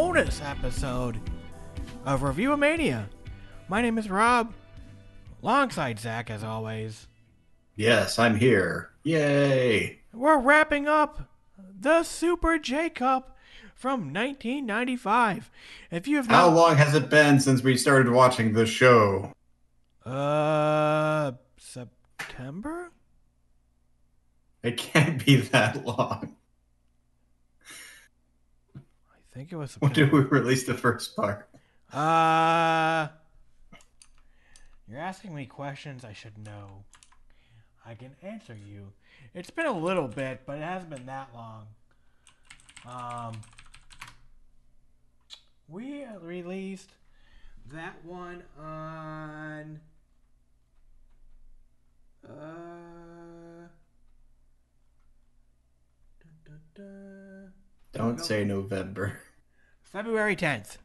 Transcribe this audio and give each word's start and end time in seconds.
bonus 0.00 0.40
episode 0.40 1.20
of 2.06 2.22
Review 2.22 2.56
Mania. 2.56 3.10
My 3.68 3.82
name 3.82 3.98
is 3.98 4.08
Rob, 4.08 4.54
alongside 5.42 6.00
Zach 6.00 6.30
as 6.30 6.42
always. 6.42 7.06
Yes, 7.76 8.18
I'm 8.18 8.36
here. 8.36 8.92
Yay! 9.02 10.00
We're 10.14 10.38
wrapping 10.38 10.88
up 10.88 11.28
the 11.78 12.02
Super 12.02 12.56
J 12.56 12.88
Cup 12.88 13.36
from 13.74 14.10
1995. 14.10 15.50
If 15.90 16.08
you 16.08 16.16
have 16.16 16.28
How 16.28 16.48
long 16.48 16.76
has 16.76 16.94
it 16.94 17.10
been 17.10 17.38
since 17.38 17.62
we 17.62 17.76
started 17.76 18.10
watching 18.10 18.54
the 18.54 18.64
show? 18.64 19.34
uh, 20.06 21.32
September. 21.58 22.90
It 24.62 24.78
can't 24.78 25.22
be 25.26 25.36
that 25.36 25.84
long. 25.84 26.36
I 29.32 29.36
think 29.38 29.52
it 29.52 29.56
was 29.56 29.74
When 29.76 29.92
did 29.92 30.12
we 30.12 30.20
release 30.20 30.64
the 30.64 30.74
first 30.74 31.14
part? 31.14 31.48
Uh, 31.92 33.08
you're 34.88 35.00
asking 35.00 35.34
me 35.34 35.46
questions 35.46 36.04
I 36.04 36.12
should 36.12 36.38
know. 36.38 36.84
I 37.86 37.94
can 37.94 38.14
answer 38.22 38.54
you. 38.54 38.92
It's 39.34 39.50
been 39.50 39.66
a 39.66 39.78
little 39.78 40.08
bit, 40.08 40.42
but 40.46 40.58
it 40.58 40.62
hasn't 40.62 40.90
been 40.90 41.06
that 41.06 41.28
long. 41.34 41.66
Um, 42.86 43.40
we 45.68 46.04
released 46.20 46.90
that 47.72 48.04
one 48.04 48.42
on. 48.58 49.80
Uh, 52.28 52.32
da, 56.20 56.28
da, 56.44 56.52
da, 56.74 56.82
Don't 57.92 58.18
say 58.20 58.44
November. 58.44 59.20
February 59.90 60.36
10th. 60.36 60.78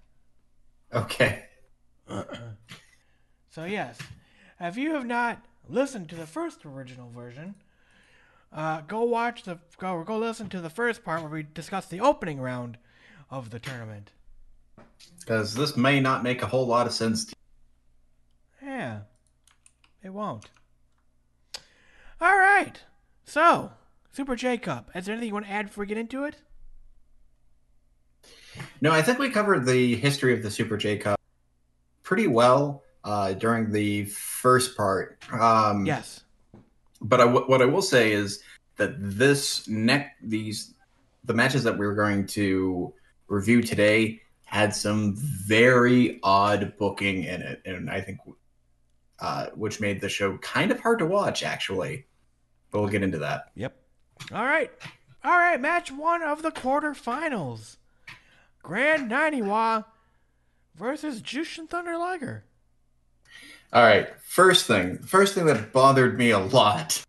Okay. 0.93 1.45
So 3.55 3.63
yes, 3.63 3.97
if 4.59 4.75
you 4.75 4.95
have 4.95 5.05
not 5.05 5.45
listened 5.69 6.09
to 6.09 6.15
the 6.15 6.27
first 6.27 6.65
original 6.65 7.09
version, 7.09 7.55
uh, 8.51 8.81
go 8.81 9.03
watch 9.03 9.43
the 9.43 9.59
go 9.77 10.03
go 10.03 10.17
listen 10.17 10.49
to 10.49 10.59
the 10.59 10.69
first 10.69 11.05
part 11.05 11.21
where 11.21 11.31
we 11.31 11.43
discuss 11.43 11.85
the 11.85 12.01
opening 12.01 12.41
round 12.41 12.77
of 13.31 13.51
the 13.51 13.59
tournament. 13.59 14.11
Because 15.21 15.53
this 15.53 15.77
may 15.77 16.01
not 16.01 16.21
make 16.21 16.41
a 16.41 16.47
whole 16.47 16.67
lot 16.67 16.85
of 16.85 16.91
sense 16.91 17.23
to 17.23 17.35
Yeah, 18.61 19.03
it 20.03 20.09
won't. 20.09 20.49
All 22.19 22.37
right, 22.37 22.81
so 23.23 23.71
Super 24.11 24.35
J 24.35 24.57
Cup. 24.57 24.91
Is 24.93 25.05
there 25.05 25.13
anything 25.13 25.29
you 25.29 25.33
want 25.33 25.45
to 25.45 25.51
add 25.53 25.67
before 25.67 25.83
we 25.83 25.87
get 25.87 25.97
into 25.97 26.25
it? 26.25 26.41
No, 28.81 28.91
I 28.91 29.01
think 29.01 29.19
we 29.19 29.29
covered 29.29 29.65
the 29.65 29.95
history 29.95 30.33
of 30.33 30.43
the 30.43 30.51
Super 30.51 30.77
J 30.77 30.97
Cup 30.97 31.19
pretty 32.03 32.27
well 32.27 32.83
uh, 33.03 33.33
during 33.33 33.71
the 33.71 34.05
first 34.05 34.75
part. 34.75 35.17
Um, 35.31 35.85
Yes. 35.85 36.21
But 37.01 37.21
I 37.21 37.25
what 37.25 37.61
I 37.61 37.65
will 37.65 37.81
say 37.81 38.13
is 38.13 38.41
that 38.77 38.95
this 38.97 39.67
neck 39.67 40.15
these 40.23 40.73
the 41.23 41.33
matches 41.33 41.63
that 41.63 41.77
we're 41.77 41.95
going 41.95 42.25
to 42.27 42.93
review 43.27 43.61
today 43.61 44.21
had 44.45 44.73
some 44.75 45.15
very 45.15 46.19
odd 46.23 46.73
booking 46.77 47.23
in 47.23 47.41
it, 47.41 47.61
and 47.65 47.89
I 47.89 48.01
think 48.01 48.19
uh, 49.19 49.47
which 49.55 49.79
made 49.79 50.01
the 50.01 50.09
show 50.09 50.37
kind 50.39 50.71
of 50.71 50.79
hard 50.79 50.99
to 50.99 51.05
watch 51.05 51.43
actually. 51.43 52.05
But 52.71 52.79
we'll 52.81 52.89
get 52.89 53.03
into 53.03 53.19
that. 53.19 53.51
Yep. 53.55 53.75
All 54.31 54.45
right. 54.45 54.71
All 55.23 55.37
right. 55.37 55.59
Match 55.59 55.91
one 55.91 56.21
of 56.23 56.41
the 56.41 56.51
quarterfinals. 56.51 57.77
Grand 58.65 59.11
Naniwa 59.11 59.85
versus 60.75 61.21
Jushin 61.21 61.69
Thunder 61.69 61.99
Liger. 61.99 62.45
All 63.71 63.83
right, 63.83 64.07
first 64.21 64.65
thing, 64.65 64.97
first 64.97 65.35
thing 65.35 65.45
that 65.45 65.71
bothered 65.71 66.17
me 66.17 66.31
a 66.31 66.39
lot. 66.39 67.05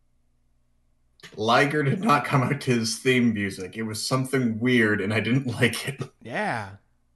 Liger 1.34 1.83
did 1.83 2.03
not 2.03 2.27
come 2.27 2.43
out 2.43 2.61
to 2.61 2.72
his 2.72 2.99
theme 2.99 3.33
music. 3.33 3.75
It 3.75 3.84
was 3.84 4.06
something 4.06 4.61
weird, 4.61 5.00
and 5.00 5.15
I 5.15 5.21
didn't 5.21 5.47
like 5.61 5.89
it. 5.89 6.03
Yeah. 6.22 6.72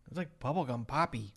It's 0.08 0.16
like 0.16 0.40
bubblegum 0.40 0.86
poppy. 0.86 1.34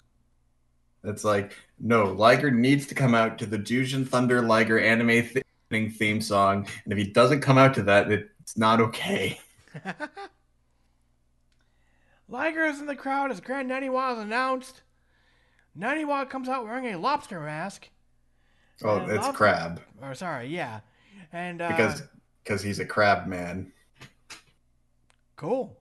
It's 1.04 1.26
like, 1.26 1.58
no, 1.82 2.06
Liger 2.06 2.52
needs 2.52 2.88
to 2.88 2.96
come 2.96 3.14
out 3.14 3.38
to 3.40 3.46
the 3.46 3.60
Jushin 3.60 4.08
Thunder 4.08 4.42
Liger 4.42 4.80
anime 4.80 5.28
th- 5.28 5.44
theme 5.70 6.22
song, 6.22 6.68
and 6.86 6.94
if 6.94 6.98
he 6.98 7.12
doesn't 7.12 7.42
come 7.42 7.58
out 7.58 7.74
to 7.74 7.84
that, 7.84 8.10
it's 8.10 8.58
not 8.58 8.80
okay. 8.80 9.42
Liger 12.28 12.66
is 12.66 12.80
in 12.80 12.86
the 12.86 12.96
crowd 12.96 13.32
as 13.32 13.42
Grand 13.42 13.70
Naniwa 13.70 14.14
is 14.14 14.20
announced. 14.20 14.82
Naniwa 15.78 16.30
comes 16.30 16.48
out 16.48 16.66
wearing 16.66 16.94
a 16.94 17.00
lobster 17.00 17.40
mask. 17.40 17.90
Oh, 18.84 18.98
it's 18.98 19.12
lobster- 19.14 19.34
Crab 19.34 19.82
Or 20.02 20.16
sorry, 20.16 20.48
yeah. 20.48 20.82
And 21.32 21.62
uh, 21.62 21.70
because 21.70 22.04
because 22.44 22.62
he's 22.62 22.80
a 22.80 22.86
crab 22.86 23.28
man. 23.28 23.72
cool. 25.36 25.78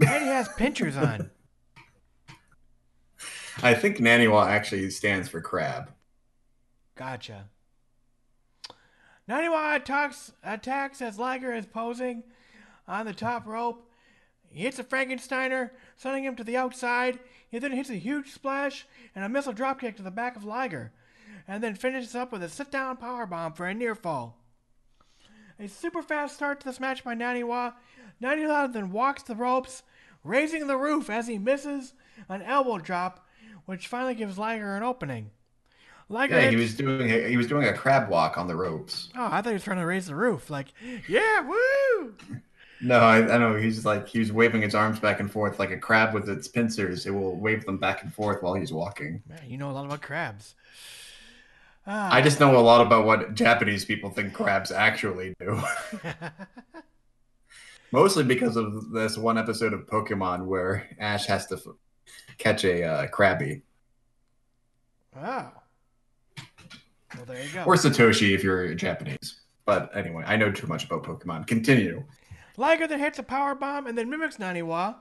And 0.00 0.24
he 0.24 0.28
has 0.28 0.48
pinchers 0.56 0.96
on. 0.96 1.30
I 3.62 3.74
think 3.74 3.98
Naniwa 3.98 4.46
actually 4.46 4.90
stands 4.90 5.28
for 5.28 5.40
crab. 5.40 5.92
Gotcha. 6.96 7.46
Naniwa 9.28 9.76
attacks, 9.76 10.32
attacks 10.44 11.00
as 11.00 11.18
Liger 11.18 11.52
is 11.52 11.66
posing 11.66 12.22
on 12.86 13.06
the 13.06 13.14
top 13.14 13.46
rope. 13.46 13.85
He 14.50 14.62
hits 14.62 14.78
a 14.78 14.84
Frankensteiner, 14.84 15.70
sending 15.96 16.24
him 16.24 16.36
to 16.36 16.44
the 16.44 16.56
outside. 16.56 17.18
He 17.48 17.58
then 17.58 17.72
hits 17.72 17.90
a 17.90 17.96
huge 17.96 18.30
splash 18.30 18.86
and 19.14 19.24
a 19.24 19.28
missile 19.28 19.52
dropkick 19.52 19.96
to 19.96 20.02
the 20.02 20.10
back 20.10 20.36
of 20.36 20.44
Liger, 20.44 20.92
and 21.46 21.62
then 21.62 21.74
finishes 21.74 22.14
up 22.14 22.32
with 22.32 22.42
a 22.42 22.48
sit-down 22.48 22.96
powerbomb 22.96 23.56
for 23.56 23.66
a 23.66 23.74
near 23.74 23.94
fall. 23.94 24.38
A 25.58 25.68
super 25.68 26.02
fast 26.02 26.34
start 26.34 26.60
to 26.60 26.66
this 26.66 26.80
match 26.80 27.02
by 27.04 27.14
Naniwa. 27.14 27.74
Naniwa 28.22 28.72
then 28.72 28.92
walks 28.92 29.22
the 29.22 29.34
ropes, 29.34 29.82
raising 30.24 30.66
the 30.66 30.76
roof 30.76 31.08
as 31.08 31.26
he 31.26 31.38
misses 31.38 31.94
an 32.28 32.42
elbow 32.42 32.78
drop, 32.78 33.26
which 33.64 33.88
finally 33.88 34.14
gives 34.14 34.38
Liger 34.38 34.76
an 34.76 34.82
opening. 34.82 35.30
Liger 36.08 36.40
Yeah, 36.40 36.50
he 36.50 36.56
was 36.56 36.74
doing 36.74 37.10
a, 37.10 37.28
he 37.28 37.36
was 37.36 37.48
doing 37.48 37.66
a 37.66 37.72
crab 37.72 38.08
walk 38.08 38.38
on 38.38 38.46
the 38.46 38.54
ropes. 38.54 39.08
Oh, 39.16 39.26
I 39.26 39.42
thought 39.42 39.46
he 39.46 39.54
was 39.54 39.64
trying 39.64 39.78
to 39.78 39.86
raise 39.86 40.06
the 40.06 40.14
roof. 40.14 40.50
Like, 40.50 40.68
yeah, 41.08 41.40
woo! 41.40 42.14
No, 42.80 42.98
I, 43.00 43.16
I 43.18 43.38
know 43.38 43.56
he's 43.56 43.84
like 43.84 44.06
he 44.08 44.18
was 44.18 44.32
waving 44.32 44.62
his 44.62 44.74
arms 44.74 45.00
back 45.00 45.20
and 45.20 45.30
forth 45.30 45.58
like 45.58 45.70
a 45.70 45.78
crab 45.78 46.12
with 46.14 46.28
its 46.28 46.48
pincers. 46.48 47.06
It 47.06 47.10
will 47.10 47.36
wave 47.36 47.64
them 47.64 47.78
back 47.78 48.02
and 48.02 48.12
forth 48.12 48.42
while 48.42 48.54
he's 48.54 48.72
walking. 48.72 49.22
Man, 49.28 49.40
you 49.46 49.56
know 49.56 49.70
a 49.70 49.72
lot 49.72 49.86
about 49.86 50.02
crabs. 50.02 50.54
Ah, 51.86 52.12
I 52.12 52.20
just 52.20 52.40
know 52.40 52.56
a 52.56 52.60
lot 52.60 52.84
about 52.84 53.06
what 53.06 53.34
Japanese 53.34 53.84
people 53.84 54.10
think 54.10 54.34
crabs 54.34 54.70
actually 54.72 55.34
do. 55.40 55.60
Mostly 57.92 58.24
because 58.24 58.56
of 58.56 58.90
this 58.90 59.16
one 59.16 59.38
episode 59.38 59.72
of 59.72 59.86
Pokemon 59.86 60.46
where 60.46 60.88
Ash 60.98 61.26
has 61.26 61.46
to 61.46 61.54
f- 61.54 61.62
catch 62.38 62.64
a 62.64 62.82
uh, 62.82 63.06
Krabby 63.06 63.62
wow. 65.16 65.52
Well, 67.16 67.24
there 67.26 67.42
you 67.42 67.50
go. 67.52 67.64
or 67.64 67.74
Satoshi 67.74 68.34
if 68.34 68.42
you're 68.42 68.74
Japanese. 68.74 69.40
But 69.64 69.96
anyway, 69.96 70.24
I 70.26 70.36
know 70.36 70.52
too 70.52 70.66
much 70.66 70.84
about 70.84 71.02
Pokemon. 71.02 71.46
Continue. 71.46 72.04
Liger 72.56 72.86
then 72.86 73.00
hits 73.00 73.18
a 73.18 73.22
power 73.22 73.54
bomb 73.54 73.86
and 73.86 73.96
then 73.96 74.10
mimics 74.10 74.38
Naniwa. 74.38 74.96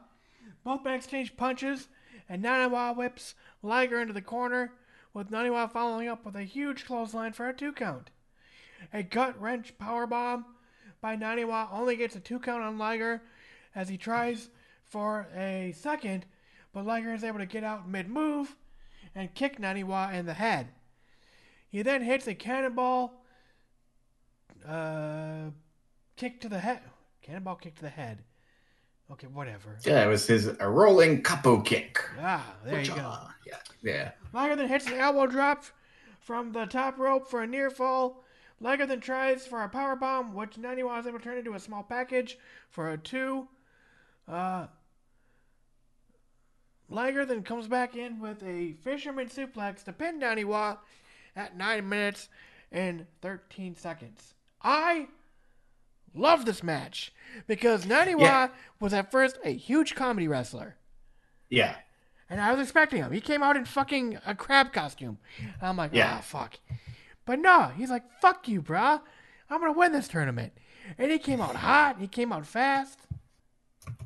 Both 0.64 0.84
men 0.84 0.96
exchange 0.96 1.38
punches, 1.38 1.88
and 2.28 2.44
Naniwa 2.44 2.96
whips 2.96 3.36
Liger 3.62 4.02
into 4.02 4.14
the 4.14 4.22
corner, 4.22 4.74
with 5.14 5.30
Naniwa 5.30 5.72
following 5.72 6.08
up 6.08 6.26
with 6.26 6.36
a 6.36 6.44
huge 6.44 6.86
clothesline 6.86 7.34
for 7.34 7.48
a 7.48 7.54
two 7.54 7.72
count. 7.72 8.10
A 8.94 9.04
gut 9.04 9.40
wrench 9.40 9.78
power 9.78 10.06
bomb 10.08 10.46
by 11.02 11.16
Naniwa 11.16 11.70
only 11.72 11.96
gets 11.96 12.16
a 12.16 12.20
two 12.20 12.40
count 12.40 12.64
on 12.64 12.78
Liger 12.78 13.22
as 13.74 13.90
he 13.90 13.98
tries 13.98 14.50
for 14.84 15.28
a 15.36 15.74
second, 15.78 16.26
but 16.74 16.86
Liger 16.86 17.14
is 17.14 17.24
able 17.24 17.40
to 17.40 17.46
get 17.46 17.64
out 17.64 17.88
mid 17.88 18.10
move 18.10 18.56
and 19.14 19.34
kick 19.34 19.60
Naniwa 19.60 20.14
in 20.14 20.26
the 20.26 20.34
head. 20.34 20.70
He 21.70 21.82
then 21.82 22.02
hits 22.02 22.28
a 22.28 22.36
cannonball 22.36 23.24
uh, 24.68 25.52
kick 26.16 26.42
to 26.42 26.50
the 26.50 26.60
head. 26.60 26.82
Cannonball 27.26 27.56
kick 27.56 27.74
to 27.76 27.82
the 27.82 27.90
head. 27.90 28.20
Okay, 29.12 29.26
whatever. 29.26 29.78
Yeah, 29.84 30.06
it 30.06 30.08
was 30.08 30.28
his 30.28 30.48
a 30.60 30.70
rolling 30.70 31.24
koppo 31.24 31.66
kick. 31.66 32.00
Ah, 32.22 32.56
there 32.64 32.82
you 32.82 32.88
go. 32.88 33.18
Yeah, 33.48 33.58
yeah. 33.82 34.12
Liger 34.32 34.56
then 34.56 34.68
hits 34.68 34.86
an 34.86 34.94
elbow 34.94 35.26
drop 35.26 35.66
from 36.20 36.52
the 36.52 36.66
top 36.66 37.00
rope 37.00 37.28
for 37.28 37.42
a 37.42 37.48
near 37.48 37.72
fall. 37.72 38.24
Liger 38.60 38.86
then 38.86 39.00
tries 39.00 39.46
for 39.48 39.64
a 39.64 39.70
power 39.70 39.96
bomb, 39.96 40.36
which 40.36 40.52
Naniwa 40.52 41.00
is 41.00 41.08
able 41.08 41.18
to 41.18 41.24
turn 41.24 41.38
into 41.40 41.56
a 41.56 41.60
small 41.60 41.82
package 41.82 42.38
for 42.70 42.92
a 42.92 42.98
two. 42.98 43.48
Uh, 44.28 44.68
Liger 46.90 47.26
then 47.26 47.42
comes 47.42 47.68
back 47.68 47.96
in 47.96 48.20
with 48.20 48.44
a 48.44 48.74
fisherman 48.84 49.30
suplex 49.30 49.84
to 49.84 49.94
pin 49.94 50.20
Naniwa 50.20 50.78
at 51.36 51.58
9 51.58 51.90
minutes 51.90 52.30
and 52.72 53.08
13 53.22 53.76
seconds. 53.76 54.36
I 54.62 55.08
loved 56.16 56.46
this 56.48 56.64
match 56.64 57.14
because 57.48 57.86
Naniwa 57.86 58.20
Yeah. 58.22 58.48
was 58.80 58.94
at 58.94 59.12
first 59.12 59.38
a 59.44 59.52
huge 59.54 59.96
comedy 59.96 60.28
wrestler. 60.28 60.76
Yeah. 61.50 61.76
And 62.30 62.42
I 62.42 62.52
was 62.52 62.62
expecting 62.62 63.02
him. 63.04 63.12
He 63.12 63.22
came 63.22 63.44
out 63.44 63.56
in 63.58 63.66
fucking 63.66 64.18
a 64.26 64.34
crab 64.34 64.74
costume. 64.74 65.20
And 65.40 65.54
I'm 65.62 65.78
like, 65.78 65.92
Yeah. 65.94 66.16
ah, 66.18 66.22
fuck. 66.22 66.56
But 67.26 67.40
no, 67.40 67.72
he's 67.76 67.90
like, 67.90 68.04
fuck 68.22 68.48
you, 68.48 68.62
bruh. 68.62 69.02
I'm 69.50 69.60
going 69.60 69.72
to 69.74 69.78
win 69.78 69.92
this 69.92 70.08
tournament. 70.08 70.54
And 70.98 71.12
he 71.12 71.20
came 71.20 71.42
out 71.42 71.56
hot. 71.56 71.98
He 72.00 72.08
came 72.08 72.32
out 72.34 72.46
fast. 72.46 73.00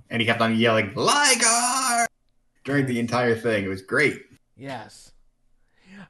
And 0.09 0.21
he 0.21 0.25
kept 0.25 0.41
on 0.41 0.55
yelling, 0.57 0.93
Liger! 0.95 2.07
during 2.65 2.85
the 2.85 2.99
entire 2.99 3.35
thing. 3.35 3.63
It 3.63 3.69
was 3.69 3.81
great. 3.81 4.21
Yes. 4.57 5.11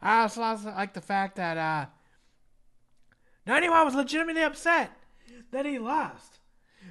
I 0.01 0.21
also, 0.21 0.41
also 0.41 0.69
like 0.69 0.93
the 0.93 1.01
fact 1.01 1.35
that 1.35 1.57
uh, 1.57 1.85
Naniwa 3.47 3.85
was 3.85 3.95
legitimately 3.95 4.41
upset 4.43 4.91
that 5.51 5.65
he 5.65 5.79
lost. 5.79 6.39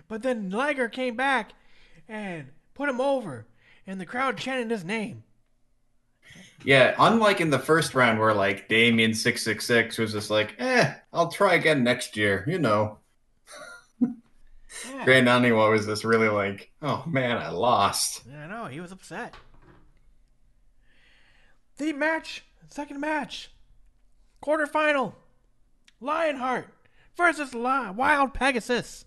But 0.06 0.22
then 0.22 0.50
Liger 0.50 0.88
came 0.88 1.16
back 1.16 1.52
and 2.08 2.48
put 2.74 2.88
him 2.88 3.00
over. 3.00 3.46
And 3.86 4.00
the 4.00 4.06
crowd 4.06 4.36
chanted 4.36 4.70
his 4.70 4.84
name. 4.84 5.24
Yeah, 6.64 6.94
unlike 6.98 7.40
in 7.40 7.50
the 7.50 7.58
first 7.58 7.94
round 7.94 8.18
where 8.18 8.34
like 8.34 8.68
Damien 8.68 9.14
six 9.14 9.42
six 9.42 9.66
six 9.66 9.96
was 9.96 10.12
just 10.12 10.30
like, 10.30 10.54
eh, 10.58 10.92
I'll 11.12 11.30
try 11.30 11.54
again 11.54 11.84
next 11.84 12.16
year, 12.16 12.44
you 12.46 12.58
know. 12.58 12.98
Yeah. 14.00 15.04
Grand 15.04 15.26
Naniwa 15.26 15.70
was 15.70 15.86
just 15.86 16.04
really 16.04 16.28
like, 16.28 16.70
oh 16.82 17.02
man, 17.06 17.38
I 17.38 17.50
lost. 17.50 18.22
I 18.30 18.46
know, 18.46 18.66
he 18.66 18.80
was 18.80 18.92
upset. 18.92 19.34
The 21.78 21.92
match, 21.92 22.44
second 22.68 23.00
match, 23.00 23.50
quarterfinal, 24.42 25.14
Lionheart 26.00 26.66
versus 27.18 27.52
Li- 27.52 27.90
Wild 27.90 28.32
Pegasus. 28.32 29.04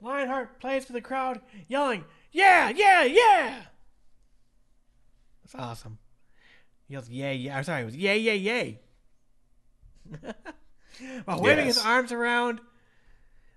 Lionheart 0.00 0.58
plays 0.60 0.84
for 0.86 0.92
the 0.94 1.00
crowd, 1.00 1.40
yelling, 1.68 2.04
"Yeah, 2.30 2.70
yeah, 2.70 3.02
yeah!" 3.04 3.62
That's 5.42 5.54
awesome. 5.54 5.98
He 6.88 6.94
yells, 6.94 7.08
"Yeah, 7.08 7.30
yeah!" 7.32 7.58
I'm 7.58 7.64
sorry, 7.64 7.82
it 7.82 7.84
was 7.84 7.96
"Yeah, 7.96 8.14
yeah, 8.14 8.32
yay!" 8.32 8.80
While 11.24 11.40
waving 11.42 11.66
his 11.66 11.78
arms 11.78 12.10
around, 12.10 12.60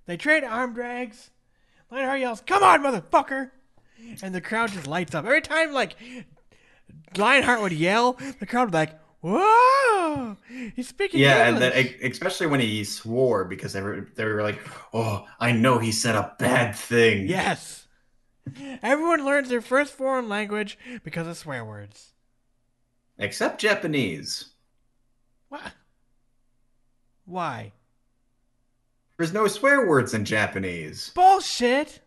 they 0.06 0.18
trade 0.18 0.44
arm 0.44 0.74
drags. 0.74 1.32
Lionheart 1.90 2.20
yells, 2.20 2.42
"Come 2.42 2.64
on, 2.64 2.82
motherfucker!" 2.82 3.52
And 4.22 4.36
the 4.36 4.42
crowd 4.42 4.72
just 4.72 4.88
lights 4.88 5.16
up 5.16 5.26
every 5.26 5.42
time. 5.42 5.72
Like 5.72 5.96
Lionheart 7.18 7.62
would 7.62 7.72
yell, 7.72 8.14
the 8.40 8.46
crowd 8.46 8.66
would 8.66 8.72
be 8.72 8.78
like, 8.78 9.00
"Whoa!" 9.22 9.75
He's 10.76 10.88
speaking. 10.88 11.20
Yeah, 11.20 11.48
and 11.48 11.56
English. 11.58 11.74
then 11.74 11.86
e- 11.86 12.12
especially 12.12 12.48
when 12.48 12.60
he 12.60 12.84
swore 12.84 13.46
because 13.46 13.74
they 13.74 13.82
were 13.82 14.08
they 14.16 14.26
were 14.26 14.42
like, 14.44 14.60
oh, 14.94 15.26
I 15.40 15.52
know 15.52 15.80
he 15.80 15.92
said 15.92 16.16
a 16.16 16.36
bad 16.40 16.76
thing. 16.76 17.28
Yes. 17.28 17.88
Everyone 18.84 19.26
learns 19.26 19.50
their 19.50 19.62
first 19.62 19.94
foreign 19.94 20.30
language 20.30 20.78
because 21.04 21.28
of 21.28 21.36
swear 21.38 21.66
words. 21.66 22.14
Except 23.18 23.60
Japanese. 23.60 24.50
What? 25.50 25.72
Why? 27.26 27.72
There's 29.18 29.34
no 29.34 29.48
swear 29.48 29.88
words 29.88 30.14
in 30.14 30.26
Japanese. 30.26 31.12
Bullshit. 31.16 32.02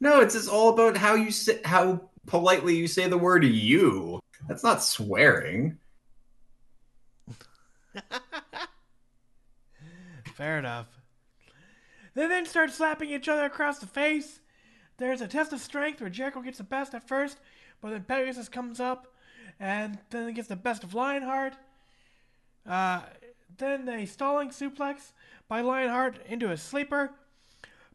No, 0.00 0.20
it's 0.20 0.34
just 0.34 0.48
all 0.48 0.70
about 0.70 0.96
how 0.96 1.14
you 1.14 1.30
say 1.30 1.60
how 1.64 2.08
politely 2.26 2.76
you 2.76 2.86
say 2.86 3.08
the 3.08 3.18
word 3.18 3.44
you. 3.44 4.20
That's 4.48 4.64
not 4.64 4.82
swearing. 4.82 5.78
Fair 10.34 10.58
enough. 10.58 10.86
They 12.14 12.26
then 12.26 12.46
start 12.46 12.70
slapping 12.70 13.10
each 13.10 13.28
other 13.28 13.44
across 13.44 13.78
the 13.78 13.86
face. 13.86 14.40
There's 14.98 15.20
a 15.20 15.28
test 15.28 15.52
of 15.52 15.60
strength 15.60 16.00
where 16.00 16.10
Jericho 16.10 16.42
gets 16.42 16.58
the 16.58 16.64
best 16.64 16.94
at 16.94 17.08
first, 17.08 17.38
but 17.80 17.90
then 17.90 18.04
Pegasus 18.04 18.48
comes 18.48 18.80
up 18.80 19.14
and 19.58 19.98
then 20.10 20.32
gets 20.34 20.48
the 20.48 20.56
best 20.56 20.84
of 20.84 20.94
Lionheart. 20.94 21.54
Uh, 22.66 23.00
then 23.58 23.88
a 23.88 24.06
stalling 24.06 24.50
suplex 24.50 25.12
by 25.48 25.60
Lionheart 25.60 26.18
into 26.26 26.50
a 26.50 26.56
sleeper. 26.56 27.10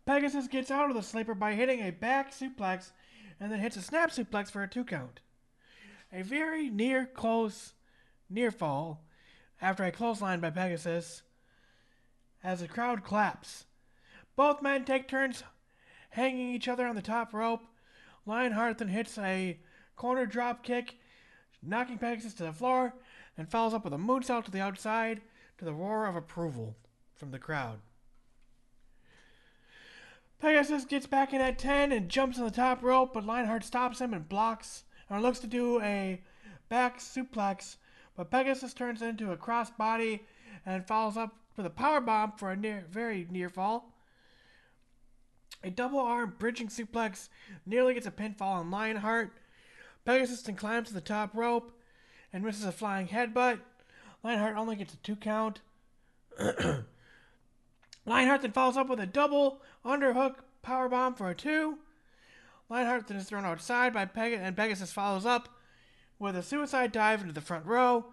Pegasus 0.05 0.47
gets 0.47 0.71
out 0.71 0.89
of 0.89 0.95
the 0.95 1.03
sleeper 1.03 1.35
by 1.35 1.53
hitting 1.53 1.81
a 1.81 1.91
back 1.91 2.33
suplex 2.33 2.91
and 3.39 3.51
then 3.51 3.59
hits 3.59 3.75
a 3.77 3.81
snap 3.81 4.11
suplex 4.11 4.49
for 4.49 4.63
a 4.63 4.67
two 4.67 4.83
count. 4.83 5.19
A 6.11 6.23
very 6.23 6.69
near 6.69 7.05
close, 7.05 7.73
near 8.29 8.51
fall 8.51 9.06
after 9.61 9.83
a 9.83 9.91
clothesline 9.91 10.39
by 10.39 10.49
Pegasus 10.49 11.23
as 12.43 12.61
the 12.61 12.67
crowd 12.67 13.03
claps. 13.03 13.65
Both 14.35 14.61
men 14.61 14.85
take 14.85 15.07
turns 15.07 15.43
hanging 16.11 16.53
each 16.53 16.67
other 16.67 16.85
on 16.87 16.95
the 16.95 17.01
top 17.01 17.33
rope. 17.33 17.63
Lionheart 18.25 18.77
then 18.77 18.89
hits 18.89 19.17
a 19.17 19.59
corner 19.95 20.25
drop 20.25 20.63
kick, 20.63 20.97
knocking 21.61 21.97
Pegasus 21.97 22.33
to 22.35 22.43
the 22.43 22.53
floor, 22.53 22.93
and 23.37 23.49
follows 23.49 23.73
up 23.73 23.83
with 23.83 23.93
a 23.93 23.97
moonsault 23.97 24.45
to 24.45 24.51
the 24.51 24.61
outside 24.61 25.21
to 25.57 25.65
the 25.65 25.73
roar 25.73 26.05
of 26.05 26.15
approval 26.15 26.75
from 27.15 27.31
the 27.31 27.39
crowd. 27.39 27.79
Pegasus 30.39 30.85
gets 30.85 31.07
back 31.07 31.33
in 31.33 31.41
at 31.41 31.57
10 31.57 31.91
and 31.91 32.09
jumps 32.09 32.37
on 32.37 32.45
the 32.45 32.51
top 32.51 32.83
rope, 32.83 33.13
but 33.13 33.25
Lionheart 33.25 33.63
stops 33.63 33.99
him 33.99 34.13
and 34.13 34.29
blocks 34.29 34.83
and 35.09 35.23
looks 35.23 35.39
to 35.39 35.47
do 35.47 35.81
a 35.81 36.21
back 36.69 36.99
suplex, 36.99 37.77
but 38.17 38.31
Pegasus 38.31 38.73
turns 38.73 39.01
into 39.01 39.31
a 39.31 39.37
crossbody 39.37 40.21
and 40.65 40.85
follows 40.87 41.15
up 41.15 41.35
with 41.55 41.65
a 41.65 41.69
power 41.69 42.01
bomb 42.01 42.33
for 42.33 42.51
a 42.51 42.57
near, 42.57 42.83
very 42.89 43.27
near 43.29 43.49
fall. 43.49 43.93
A 45.63 45.69
double 45.69 45.99
arm 45.99 46.35
bridging 46.37 46.67
suplex 46.67 47.29
nearly 47.65 47.93
gets 47.93 48.07
a 48.07 48.11
pinfall 48.11 48.41
on 48.41 48.71
Lionheart. 48.71 49.31
Pegasus 50.03 50.41
then 50.41 50.55
climbs 50.55 50.89
to 50.89 50.93
the 50.93 51.01
top 51.01 51.31
rope 51.33 51.71
and 52.33 52.43
misses 52.43 52.65
a 52.65 52.71
flying 52.71 53.07
headbutt. 53.07 53.59
Lionheart 54.23 54.57
only 54.57 54.75
gets 54.75 54.93
a 54.93 54.97
two 54.97 55.15
count. 55.15 55.61
Lionheart 58.05 58.41
then 58.41 58.51
follows 58.51 58.77
up 58.77 58.89
with 58.89 58.99
a 58.99 59.05
double 59.05 59.61
underhook 59.85 60.35
powerbomb 60.65 61.17
for 61.17 61.29
a 61.29 61.35
two. 61.35 61.77
Lionheart 62.69 63.07
then 63.07 63.17
is 63.17 63.27
thrown 63.27 63.45
outside 63.45 63.93
by 63.93 64.05
Pegasus, 64.05 64.45
and 64.45 64.55
Pegasus 64.55 64.91
follows 64.91 65.25
up 65.25 65.49
with 66.19 66.35
a 66.35 66.43
suicide 66.43 66.91
dive 66.91 67.21
into 67.21 67.33
the 67.33 67.41
front 67.41 67.65
row. 67.65 68.05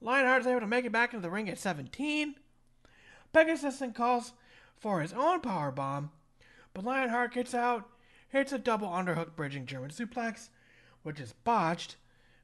Lionheart 0.00 0.42
is 0.42 0.46
able 0.46 0.60
to 0.60 0.66
make 0.66 0.84
it 0.84 0.92
back 0.92 1.12
into 1.12 1.22
the 1.22 1.30
ring 1.30 1.48
at 1.48 1.58
17. 1.58 2.34
Pegasus 3.32 3.78
then 3.78 3.92
calls 3.92 4.32
for 4.78 5.00
his 5.00 5.12
own 5.12 5.40
power 5.40 5.70
bomb, 5.70 6.10
but 6.74 6.84
Lionheart 6.84 7.32
gets 7.34 7.54
out, 7.54 7.88
hits 8.28 8.52
a 8.52 8.58
double 8.58 8.88
underhook 8.88 9.34
bridging 9.34 9.66
German 9.66 9.90
suplex, 9.90 10.48
which 11.02 11.20
is 11.20 11.32
botched 11.44 11.96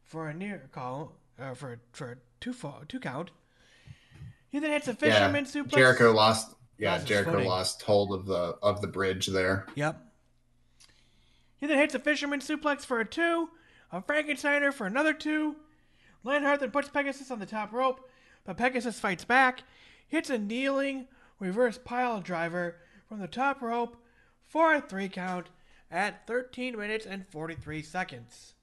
for 0.05 0.29
a 0.29 0.35
near 0.35 0.69
call 0.73 1.13
uh, 1.39 1.55
for 1.55 1.79
for 1.93 2.13
a 2.13 2.17
two 2.41 2.53
fall, 2.53 2.83
two 2.89 3.01
count. 3.01 3.31
He 4.49 4.59
then 4.59 4.71
hits 4.71 4.89
a 4.89 4.95
fisherman 4.95 5.45
suplex. 5.45 5.77
Jericho 5.77 6.13
lost. 6.13 6.55
Yeah, 6.79 6.95
Lost 6.95 7.07
Jericho 7.07 7.39
lost 7.45 7.83
hold 7.83 8.13
of 8.13 8.27
the 8.27 8.57
of 8.63 8.81
the 8.81 8.89
bridge 8.89 9.29
there. 9.29 9.67
Yep. 9.77 10.01
He 11.59 11.67
then 11.67 11.79
hits 11.79 11.95
a 11.95 11.99
fisherman 12.01 12.41
suplex 12.41 12.85
for 12.85 12.99
a 12.99 13.05
two, 13.05 13.51
a 13.93 14.01
Frankensteiner 14.01 14.73
for 14.73 14.87
another 14.87 15.13
two. 15.13 15.57
Lionheart 16.25 16.61
then 16.61 16.71
puts 16.71 16.89
Pegasus 16.89 17.31
on 17.31 17.39
the 17.39 17.47
top 17.47 17.73
rope, 17.73 18.09
but 18.45 18.57
Pegasus 18.57 18.99
fights 18.99 19.25
back, 19.25 19.63
hits 20.09 20.31
a 20.31 20.39
kneeling 20.39 21.07
reverse 21.39 21.79
pile 21.79 22.21
driver 22.21 22.77
from 23.09 23.21
the 23.21 23.29
top 23.29 23.61
rope 23.61 23.97
for 24.47 24.75
a 24.75 24.81
three 24.81 25.09
count 25.09 25.49
at 25.91 26.27
13 26.27 26.77
minutes 26.77 27.05
and 27.05 27.27
43 27.29 27.83
seconds. 27.83 28.55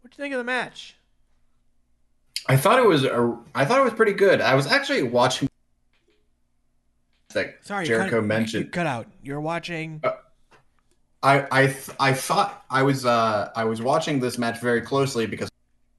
What 0.00 0.12
do 0.12 0.16
you 0.16 0.24
think 0.24 0.32
of 0.34 0.38
the 0.38 0.44
match? 0.44 0.96
I 2.46 2.56
thought 2.56 2.78
it 2.78 2.86
was 2.86 3.04
a, 3.04 3.36
I 3.54 3.64
thought 3.64 3.80
it 3.80 3.84
was 3.84 3.92
pretty 3.92 4.14
good. 4.14 4.40
I 4.40 4.54
was 4.54 4.66
actually 4.66 5.02
watching 5.02 5.48
that 7.34 7.66
Sorry, 7.66 7.84
Jericho 7.84 8.20
cut, 8.20 8.26
mentioned. 8.26 8.64
You 8.66 8.70
cut 8.70 8.86
out. 8.86 9.06
You're 9.22 9.40
watching. 9.40 10.00
Uh, 10.02 10.12
I 11.22 11.46
I 11.50 11.66
th- 11.66 11.90
I 11.98 12.12
thought 12.12 12.64
I 12.70 12.82
was 12.82 13.04
uh 13.04 13.50
I 13.56 13.64
was 13.64 13.82
watching 13.82 14.20
this 14.20 14.38
match 14.38 14.60
very 14.60 14.80
closely 14.80 15.26
because 15.26 15.48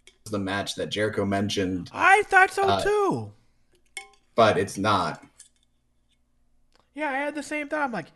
it 0.07 0.13
was 0.23 0.31
the 0.31 0.39
match 0.39 0.75
that 0.75 0.89
Jericho 0.89 1.25
mentioned, 1.25 1.89
I 1.93 2.23
thought 2.23 2.51
so 2.51 2.63
uh, 2.67 2.81
too. 2.81 3.31
but 4.35 4.57
it's 4.57 4.77
not. 4.77 5.23
Yeah, 6.93 7.09
I 7.11 7.17
had 7.17 7.35
the 7.35 7.43
same 7.43 7.67
thought. 7.67 7.81
I'm 7.81 7.91
like, 7.91 8.07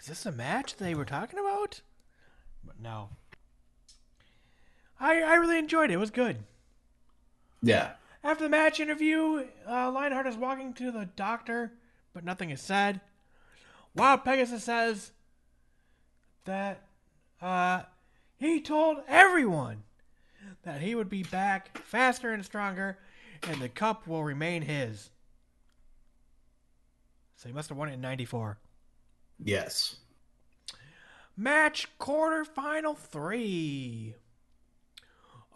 is 0.00 0.06
this 0.06 0.26
a 0.26 0.32
match 0.32 0.76
they 0.76 0.94
were 0.94 1.04
talking 1.04 1.38
about? 1.38 1.80
But 2.64 2.80
no. 2.80 3.10
I 5.00 5.22
I 5.22 5.34
really 5.34 5.58
enjoyed 5.58 5.90
it. 5.90 5.94
It 5.94 5.98
was 5.98 6.10
good. 6.10 6.38
Yeah. 7.62 7.92
After 8.24 8.44
the 8.44 8.50
match 8.50 8.78
interview, 8.80 9.46
uh, 9.68 9.90
Lionheart 9.90 10.26
is 10.28 10.36
walking 10.36 10.72
to 10.74 10.92
the 10.92 11.06
doctor, 11.16 11.72
but 12.12 12.24
nothing 12.24 12.50
is 12.50 12.60
said. 12.60 13.00
Wild 13.96 14.24
Pegasus 14.24 14.64
says 14.64 15.10
that 16.44 16.82
uh, 17.40 17.82
he 18.36 18.60
told 18.60 18.98
everyone 19.08 19.82
that 20.62 20.80
he 20.80 20.94
would 20.94 21.08
be 21.08 21.22
back 21.22 21.78
faster 21.78 22.32
and 22.32 22.44
stronger, 22.44 22.98
and 23.42 23.60
the 23.60 23.68
cup 23.68 24.06
will 24.06 24.24
remain 24.24 24.62
his. 24.62 25.10
So 27.36 27.48
he 27.48 27.54
must 27.54 27.68
have 27.68 27.78
won 27.78 27.88
it 27.88 27.94
in 27.94 28.00
94. 28.00 28.58
Yes. 29.42 29.96
Match 31.36 31.88
quarterfinal 31.98 32.96
three. 32.96 34.14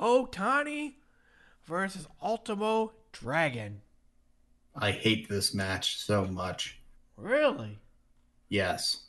Otani 0.00 0.94
versus 1.64 2.06
Ultimo 2.22 2.92
Dragon. 3.12 3.82
I 4.74 4.90
hate 4.90 5.28
this 5.28 5.54
match 5.54 5.98
so 5.98 6.26
much. 6.26 6.80
Really? 7.16 7.78
Yes. 8.48 9.05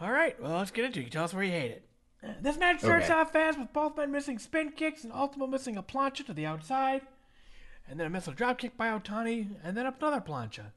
All 0.00 0.12
right, 0.12 0.40
well, 0.40 0.58
let's 0.58 0.70
get 0.70 0.84
into 0.84 1.00
it. 1.00 1.04
You 1.04 1.10
tell 1.10 1.24
us 1.24 1.34
where 1.34 1.42
you 1.44 1.50
hate 1.50 1.70
it. 1.72 1.84
Uh, 2.22 2.32
this 2.40 2.56
match 2.56 2.80
starts 2.80 3.06
Okay. 3.06 3.14
off 3.14 3.32
fast 3.32 3.58
with 3.58 3.72
both 3.72 3.96
men 3.96 4.10
missing 4.12 4.38
spin 4.38 4.70
kicks 4.72 5.04
and 5.04 5.12
Ultimo 5.12 5.46
missing 5.46 5.76
a 5.76 5.82
plancha 5.82 6.24
to 6.26 6.32
the 6.32 6.46
outside, 6.46 7.02
and 7.88 7.98
then 7.98 8.06
a 8.06 8.10
missile 8.10 8.32
dropkick 8.32 8.76
by 8.76 8.88
Otani, 8.88 9.56
and 9.62 9.76
then 9.76 9.86
another 9.86 10.20
plancha. 10.20 10.72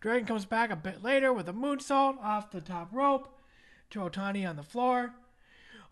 Dragon 0.00 0.26
comes 0.26 0.44
back 0.44 0.70
a 0.70 0.76
bit 0.76 1.02
later 1.02 1.32
with 1.32 1.48
a 1.48 1.52
moonsault 1.52 2.18
off 2.18 2.50
the 2.50 2.60
top 2.60 2.88
rope 2.92 3.38
to 3.90 4.00
Otani 4.00 4.48
on 4.48 4.56
the 4.56 4.62
floor. 4.62 5.14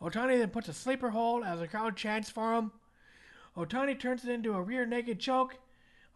Otani 0.00 0.38
then 0.38 0.50
puts 0.50 0.68
a 0.68 0.72
sleeper 0.72 1.10
hold 1.10 1.44
as 1.44 1.60
the 1.60 1.68
crowd 1.68 1.96
chants 1.96 2.30
for 2.30 2.54
him. 2.54 2.72
Otani 3.56 3.98
turns 3.98 4.24
it 4.24 4.30
into 4.30 4.54
a 4.54 4.62
rear 4.62 4.84
naked 4.84 5.20
choke 5.20 5.58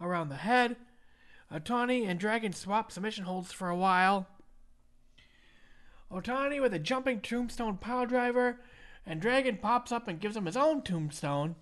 around 0.01 0.29
the 0.29 0.37
head. 0.37 0.77
Otani 1.53 2.07
and 2.07 2.21
Dragon 2.21 2.53
swap 2.53 2.93
submission 2.93 3.25
holds 3.25 3.53
for 3.53 3.69
a 3.69 3.77
while. 3.77 4.27
Otani 6.11 6.61
with 6.61 6.73
a 6.75 6.79
jumping 6.79 7.21
tombstone 7.21 7.77
pile 7.77 8.07
driver, 8.07 8.61
and 9.07 9.21
Dragon 9.21 9.59
pops 9.59 9.93
up 9.93 10.09
and 10.09 10.21
gives 10.21 10.37
him 10.37 10.47
his 10.47 10.57
own 10.57 10.83
tombstone. 10.83 11.57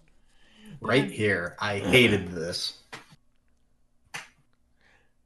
Right 0.80 1.10
here. 1.10 1.56
I 1.60 1.78
hated 1.78 2.28
this. 2.28 2.82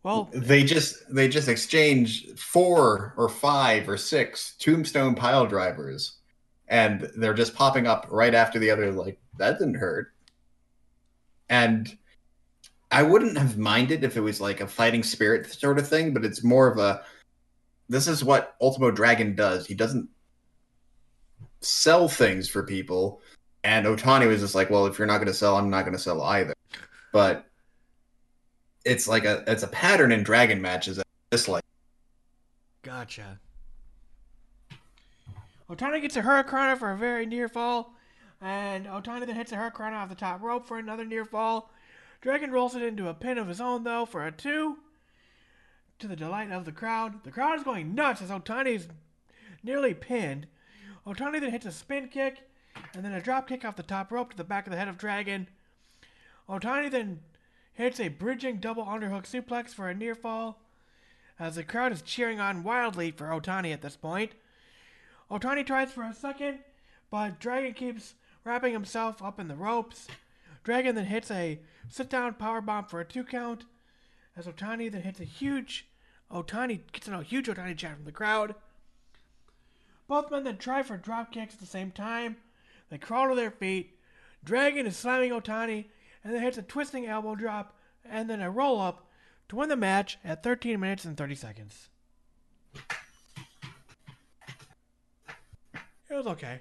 Well, 0.02 0.30
They 0.32 0.64
just 0.64 0.96
they 1.14 1.28
just 1.28 1.48
exchange 1.48 2.30
four 2.36 3.14
or 3.16 3.28
five 3.28 3.88
or 3.88 3.98
six 3.98 4.54
tombstone 4.58 5.14
pile 5.14 5.46
drivers. 5.46 6.16
And 6.68 7.10
they're 7.16 7.34
just 7.34 7.54
popping 7.54 7.88
up 7.88 8.06
right 8.10 8.32
after 8.32 8.60
the 8.60 8.70
other, 8.70 8.92
like, 8.92 9.18
that 9.38 9.58
didn't 9.58 9.74
hurt. 9.74 10.12
And 11.48 11.98
I 12.92 13.02
wouldn't 13.02 13.36
have 13.36 13.58
minded 13.58 14.04
if 14.04 14.16
it 14.16 14.20
was 14.20 14.40
like 14.40 14.60
a 14.60 14.68
fighting 14.68 15.02
spirit 15.02 15.52
sort 15.52 15.78
of 15.80 15.88
thing, 15.88 16.14
but 16.14 16.24
it's 16.24 16.44
more 16.44 16.68
of 16.68 16.78
a 16.78 17.02
this 17.90 18.06
is 18.06 18.22
what 18.22 18.54
Ultimo 18.60 18.92
Dragon 18.92 19.34
does. 19.34 19.66
He 19.66 19.74
doesn't 19.74 20.08
sell 21.60 22.08
things 22.08 22.48
for 22.48 22.62
people. 22.62 23.20
And 23.64 23.84
Otani 23.84 24.28
was 24.28 24.40
just 24.40 24.54
like, 24.54 24.70
well, 24.70 24.86
if 24.86 24.96
you're 24.96 25.08
not 25.08 25.18
going 25.18 25.26
to 25.26 25.34
sell, 25.34 25.56
I'm 25.56 25.68
not 25.68 25.84
going 25.84 25.96
to 25.96 26.02
sell 26.02 26.22
either. 26.22 26.54
But 27.12 27.46
it's 28.84 29.08
like 29.08 29.24
a 29.24 29.42
it's 29.48 29.64
a 29.64 29.68
pattern 29.68 30.12
in 30.12 30.22
dragon 30.22 30.62
matches. 30.62 31.00
I 31.00 31.02
dislike. 31.30 31.64
Gotcha. 32.82 33.40
Otani 35.68 36.00
gets 36.00 36.16
a 36.16 36.22
Hurricane 36.22 36.76
for 36.76 36.92
a 36.92 36.96
very 36.96 37.26
near 37.26 37.48
fall, 37.48 37.94
and 38.40 38.86
Otani 38.86 39.26
then 39.26 39.36
hits 39.36 39.52
a 39.52 39.56
Hurricane 39.56 39.92
off 39.92 40.08
the 40.08 40.14
top 40.14 40.42
rope 40.42 40.64
for 40.64 40.78
another 40.78 41.04
near 41.04 41.24
fall. 41.24 41.70
Dragon 42.20 42.52
rolls 42.52 42.76
it 42.76 42.82
into 42.82 43.08
a 43.08 43.14
pin 43.14 43.36
of 43.36 43.48
his 43.48 43.60
own, 43.60 43.82
though, 43.82 44.06
for 44.06 44.24
a 44.24 44.32
two. 44.32 44.78
To 46.00 46.08
the 46.08 46.16
delight 46.16 46.50
of 46.50 46.64
the 46.64 46.72
crowd. 46.72 47.24
The 47.24 47.30
crowd 47.30 47.58
is 47.58 47.62
going 47.62 47.94
nuts 47.94 48.22
as 48.22 48.30
Otani 48.30 48.74
is 48.74 48.88
nearly 49.62 49.92
pinned. 49.92 50.46
Otani 51.06 51.38
then 51.38 51.50
hits 51.50 51.66
a 51.66 51.72
spin 51.72 52.08
kick, 52.08 52.48
and 52.94 53.04
then 53.04 53.12
a 53.12 53.20
drop 53.20 53.46
kick 53.46 53.66
off 53.66 53.76
the 53.76 53.82
top 53.82 54.10
rope 54.10 54.30
to 54.30 54.36
the 54.38 54.42
back 54.42 54.66
of 54.66 54.70
the 54.70 54.78
head 54.78 54.88
of 54.88 54.96
Dragon. 54.96 55.46
Otani 56.48 56.90
then 56.90 57.20
hits 57.74 58.00
a 58.00 58.08
bridging 58.08 58.60
double 58.60 58.86
underhook 58.86 59.26
suplex 59.26 59.74
for 59.74 59.90
a 59.90 59.94
near 59.94 60.14
fall 60.14 60.62
as 61.38 61.56
the 61.56 61.64
crowd 61.64 61.92
is 61.92 62.00
cheering 62.00 62.40
on 62.40 62.64
wildly 62.64 63.10
for 63.10 63.26
Otani 63.26 63.70
at 63.70 63.82
this 63.82 63.96
point. 63.96 64.32
Otani 65.30 65.66
tries 65.66 65.92
for 65.92 66.04
a 66.04 66.14
second, 66.14 66.60
but 67.10 67.38
Dragon 67.38 67.74
keeps 67.74 68.14
wrapping 68.44 68.72
himself 68.72 69.22
up 69.22 69.38
in 69.38 69.48
the 69.48 69.54
ropes. 69.54 70.08
Dragon 70.64 70.94
then 70.94 71.04
hits 71.04 71.30
a 71.30 71.58
sit 71.90 72.08
down 72.08 72.32
power 72.34 72.62
bomb 72.62 72.86
for 72.86 73.00
a 73.00 73.04
two 73.04 73.22
count, 73.22 73.66
as 74.34 74.46
Otani 74.46 74.90
then 74.90 75.02
hits 75.02 75.20
a 75.20 75.24
huge 75.24 75.86
Otani 76.32 76.80
gets 76.92 77.08
a 77.08 77.22
huge 77.22 77.46
Otani 77.46 77.76
chant 77.76 77.96
from 77.96 78.04
the 78.04 78.12
crowd. 78.12 78.54
Both 80.06 80.30
men 80.30 80.44
then 80.44 80.56
try 80.56 80.82
for 80.82 80.96
drop 80.96 81.32
kicks 81.32 81.54
at 81.54 81.60
the 81.60 81.66
same 81.66 81.90
time. 81.90 82.36
They 82.88 82.98
crawl 82.98 83.28
to 83.28 83.34
their 83.34 83.50
feet. 83.50 83.98
Dragon 84.42 84.86
is 84.86 84.96
slamming 84.96 85.30
Otani 85.30 85.86
and 86.24 86.34
then 86.34 86.42
hits 86.42 86.58
a 86.58 86.62
twisting 86.62 87.06
elbow 87.06 87.34
drop 87.34 87.76
and 88.04 88.28
then 88.28 88.40
a 88.40 88.50
roll 88.50 88.80
up 88.80 89.06
to 89.48 89.56
win 89.56 89.68
the 89.68 89.76
match 89.76 90.18
at 90.24 90.42
13 90.42 90.78
minutes 90.80 91.04
and 91.04 91.16
30 91.16 91.34
seconds. 91.34 91.88
It 95.74 96.14
was 96.14 96.26
okay. 96.26 96.60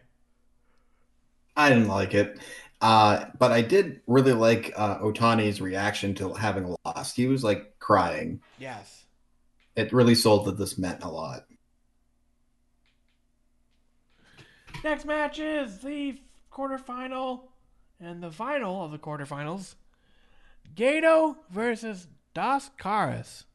I 1.55 1.69
didn't 1.69 1.87
like 1.87 2.13
it, 2.13 2.39
uh, 2.81 3.25
but 3.39 3.51
I 3.51 3.61
did 3.61 4.01
really 4.05 4.33
like 4.33 4.71
uh, 4.75 4.99
Otani's 4.99 5.59
reaction 5.59 6.13
to 6.15 6.33
having 6.33 6.75
lost. 6.85 7.15
He 7.15 7.25
was 7.25 7.43
like 7.43 7.79
crying. 7.79 8.41
Yes. 8.59 9.05
It 9.79 9.93
really 9.93 10.13
sold 10.13 10.43
that 10.43 10.57
this 10.57 10.77
meant 10.77 11.03
a 11.03 11.07
lot. 11.07 11.45
Next 14.83 15.05
match 15.05 15.39
is 15.39 15.79
the 15.79 16.19
quarterfinal 16.51 17.43
and 17.97 18.21
the 18.21 18.29
final 18.29 18.83
of 18.83 18.91
the 18.91 18.97
quarterfinals. 18.97 19.75
Gato 20.75 21.37
versus 21.49 22.07
Dos 22.33 22.71
Caras. 22.77 23.45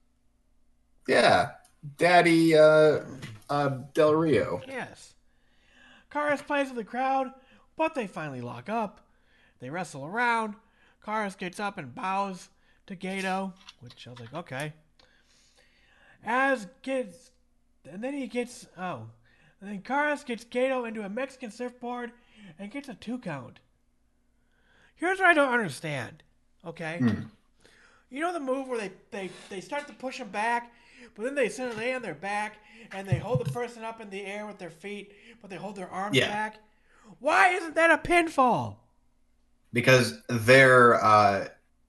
Yeah, 1.06 1.50
Daddy 1.98 2.56
uh, 2.56 3.00
uh, 3.50 3.68
Del 3.92 4.14
Rio. 4.14 4.62
Yes. 4.66 5.16
Caras 6.10 6.40
plays 6.40 6.68
with 6.68 6.76
the 6.76 6.84
crowd, 6.84 7.32
but 7.76 7.94
they 7.94 8.06
finally 8.06 8.40
lock 8.40 8.70
up. 8.70 9.06
They 9.60 9.68
wrestle 9.68 10.06
around. 10.06 10.54
Caras 11.04 11.36
gets 11.36 11.60
up 11.60 11.76
and 11.76 11.94
bows 11.94 12.48
to 12.86 12.94
Gato, 12.94 13.52
which 13.80 14.06
I 14.06 14.10
was 14.12 14.20
like, 14.20 14.32
okay. 14.32 14.72
As 16.24 16.66
gets, 16.82 17.30
and 17.90 18.02
then 18.02 18.14
he 18.14 18.26
gets, 18.26 18.66
oh, 18.78 19.06
and 19.60 19.70
then 19.70 19.82
Caras 19.82 20.24
gets 20.24 20.44
Gato 20.44 20.84
into 20.84 21.02
a 21.02 21.08
Mexican 21.08 21.50
surfboard 21.50 22.12
and 22.58 22.70
gets 22.70 22.88
a 22.88 22.94
two 22.94 23.18
count. 23.18 23.60
Here's 24.96 25.18
what 25.18 25.28
I 25.28 25.34
don't 25.34 25.52
understand, 25.52 26.22
okay? 26.64 26.98
Hmm. 26.98 27.22
You 28.10 28.20
know 28.20 28.32
the 28.32 28.40
move 28.40 28.68
where 28.68 28.78
they, 28.78 28.92
they, 29.10 29.30
they 29.50 29.60
start 29.60 29.86
to 29.88 29.92
push 29.94 30.18
him 30.18 30.28
back, 30.28 30.72
but 31.14 31.24
then 31.24 31.34
they 31.34 31.48
send 31.48 31.76
lay 31.76 31.94
on 31.94 32.02
their 32.02 32.14
back 32.14 32.56
and 32.92 33.08
they 33.08 33.18
hold 33.18 33.44
the 33.44 33.50
person 33.50 33.82
up 33.82 34.00
in 34.00 34.08
the 34.10 34.24
air 34.24 34.46
with 34.46 34.58
their 34.58 34.70
feet, 34.70 35.12
but 35.40 35.50
they 35.50 35.56
hold 35.56 35.76
their 35.76 35.88
arms 35.90 36.16
Yeah. 36.16 36.28
back? 36.28 36.58
Why 37.18 37.48
isn't 37.50 37.74
that 37.74 37.90
a 37.90 37.98
pinfall? 37.98 38.76
because 39.72 40.22
their 40.28 41.04
uh, 41.04 41.48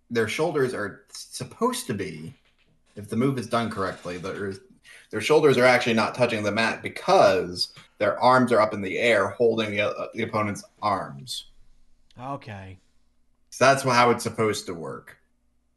their 0.10 0.28
shoulders 0.28 0.74
are 0.74 1.06
supposed 1.10 1.86
to 1.88 1.94
be, 1.94 2.34
if 2.96 3.10
the 3.10 3.16
move 3.16 3.38
is 3.38 3.48
done 3.48 3.70
correctly, 3.70 4.18
their 4.18 4.54
their 5.12 5.22
shoulders 5.22 5.58
are 5.58 5.66
actually 5.66 5.94
not 5.94 6.16
touching 6.16 6.44
the 6.44 6.52
mat 6.52 6.82
because 6.82 7.74
their 7.98 8.20
arms 8.20 8.52
are 8.52 8.60
up 8.60 8.74
in 8.74 8.82
the 8.82 8.98
air 8.98 9.30
holding 9.30 9.72
the, 9.72 9.82
uh, 9.82 10.08
the 10.14 10.24
opponent's 10.24 10.64
arms. 10.82 11.46
Okay. 12.20 12.80
So 13.50 13.66
that's 13.66 13.84
how 13.84 14.12
it's 14.12 14.24
supposed 14.24 14.66
to 14.66 14.74
work. 14.74 15.18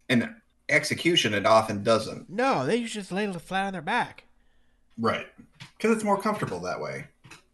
In 0.08 0.34
execution, 0.68 1.34
it 1.34 1.46
often 1.46 1.82
doesn't. 1.82 2.28
No, 2.28 2.66
they 2.66 2.76
usually 2.76 3.02
just 3.02 3.12
lay 3.12 3.30
flat 3.32 3.66
on 3.66 3.72
their 3.72 3.82
back. 3.82 4.25
Right. 4.98 5.26
Because 5.76 5.94
it's 5.94 6.04
more 6.04 6.20
comfortable 6.20 6.60
that 6.60 6.80
way. 6.80 7.06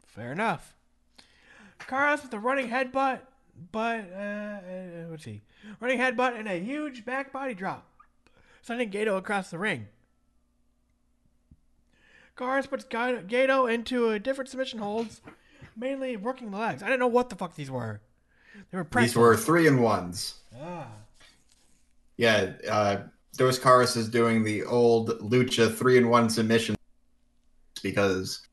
Fair 0.07 0.33
enough. 0.33 0.75
Caras 1.81 2.23
with 2.23 2.33
a 2.33 2.39
running 2.39 2.71
headbutt, 2.71 3.21
but 3.73 4.11
uh, 4.15 4.19
uh, 4.19 5.07
let's 5.11 5.25
see, 5.25 5.43
running 5.81 5.99
headbutt 5.99 6.39
and 6.39 6.49
a 6.49 6.59
huge 6.59 7.05
back 7.05 7.33
body 7.33 7.55
drop, 7.55 7.87
sending 8.65 8.89
Gato 8.89 9.17
across 9.17 9.51
the 9.51 9.59
ring. 9.59 9.89
Caras 12.35 12.67
puts 12.67 12.85
Gato 12.85 13.67
into 13.67 14.09
a 14.09 14.19
different 14.19 14.49
submission 14.49 14.79
holds, 14.79 15.21
mainly 15.77 16.17
working 16.17 16.51
the 16.51 16.57
legs. 16.57 16.83
I 16.83 16.87
didn't 16.87 17.01
know 17.01 17.07
what 17.07 17.29
the 17.29 17.37
fuck 17.37 17.55
these 17.55 17.71
were. 17.71 18.01
They 18.71 18.79
were 18.79 18.87
These 18.91 19.15
were 19.15 19.37
three 19.37 19.69
and 19.69 19.83
ones. 19.83 20.37
Ah. 20.59 20.89
Yeah, 22.17 22.55
uh, 22.69 22.97
Dos 23.37 23.59
Caras 23.59 23.97
is 23.97 24.09
doing 24.09 24.43
the 24.43 24.65
old 24.65 25.11
Lucha 25.21 25.73
three 25.73 25.99
and 25.99 26.09
one 26.09 26.31
submission 26.31 26.75
because 27.83 28.47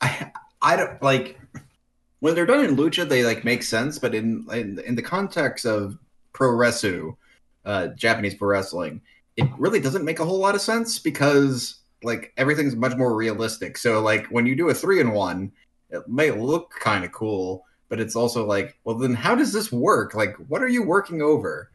I 0.00 0.30
I 0.60 0.76
don't 0.76 1.02
like 1.02 1.40
when 2.20 2.34
they're 2.34 2.46
done 2.46 2.64
in 2.64 2.76
Lucha 2.76 3.08
they 3.08 3.24
like 3.24 3.44
make 3.44 3.62
sense, 3.62 3.98
but 3.98 4.14
in 4.14 4.44
in, 4.52 4.80
in 4.80 4.94
the 4.94 5.02
context 5.02 5.64
of 5.64 5.96
pro 6.32 6.50
wrestling, 6.50 7.16
uh, 7.64 7.88
Japanese 7.88 8.34
pro 8.34 8.48
wrestling, 8.48 9.00
it 9.36 9.48
really 9.58 9.80
doesn't 9.80 10.04
make 10.04 10.20
a 10.20 10.24
whole 10.24 10.38
lot 10.38 10.54
of 10.54 10.60
sense 10.60 10.98
because 10.98 11.76
like 12.02 12.32
everything's 12.36 12.76
much 12.76 12.96
more 12.96 13.14
realistic. 13.14 13.78
So 13.78 14.00
like 14.00 14.26
when 14.26 14.46
you 14.46 14.54
do 14.56 14.68
a 14.68 14.74
three 14.74 15.00
and 15.00 15.12
one, 15.12 15.52
it 15.90 16.06
may 16.08 16.30
look 16.30 16.70
kind 16.80 17.04
of 17.04 17.12
cool, 17.12 17.64
but 17.88 18.00
it's 18.00 18.16
also 18.16 18.44
like, 18.46 18.78
well 18.84 18.96
then 18.96 19.14
how 19.14 19.34
does 19.34 19.52
this 19.52 19.70
work? 19.72 20.14
Like 20.14 20.36
what 20.48 20.62
are 20.62 20.68
you 20.68 20.82
working 20.82 21.22
over? 21.22 21.70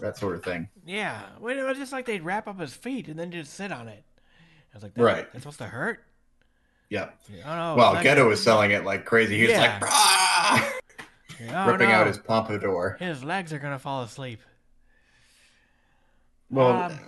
that 0.00 0.16
sort 0.16 0.36
of 0.36 0.44
thing. 0.44 0.68
Yeah, 0.86 1.22
well, 1.40 1.58
it 1.58 1.62
was 1.62 1.76
just 1.76 1.90
like 1.92 2.06
they'd 2.06 2.22
wrap 2.22 2.46
up 2.46 2.60
his 2.60 2.72
feet 2.72 3.08
and 3.08 3.18
then 3.18 3.32
just 3.32 3.54
sit 3.54 3.72
on 3.72 3.88
it. 3.88 4.04
I 4.72 4.76
was 4.76 4.84
like, 4.84 4.94
that, 4.94 5.02
Right. 5.02 5.32
That's 5.32 5.42
supposed 5.42 5.58
to 5.58 5.64
hurt. 5.66 6.04
Yeah. 6.88 7.08
Oh 7.44 7.56
no. 7.56 7.74
Well, 7.76 7.94
not- 7.94 8.04
Gedo 8.04 8.28
was 8.28 8.40
selling 8.40 8.70
it 8.70 8.84
like 8.84 9.04
crazy. 9.04 9.36
He 9.36 9.42
was 9.42 9.50
Yeah. 9.52 9.80
Ah! 9.82 10.72
like, 11.40 11.52
Oh, 11.52 11.70
ripping 11.72 11.88
no. 11.88 11.94
out 11.94 12.06
his 12.06 12.18
pompadour. 12.18 12.96
His 13.00 13.22
legs 13.24 13.52
are 13.52 13.58
gonna 13.58 13.78
fall 13.78 14.02
asleep. 14.02 14.40
Well, 16.50 16.68
Um, 16.90 16.98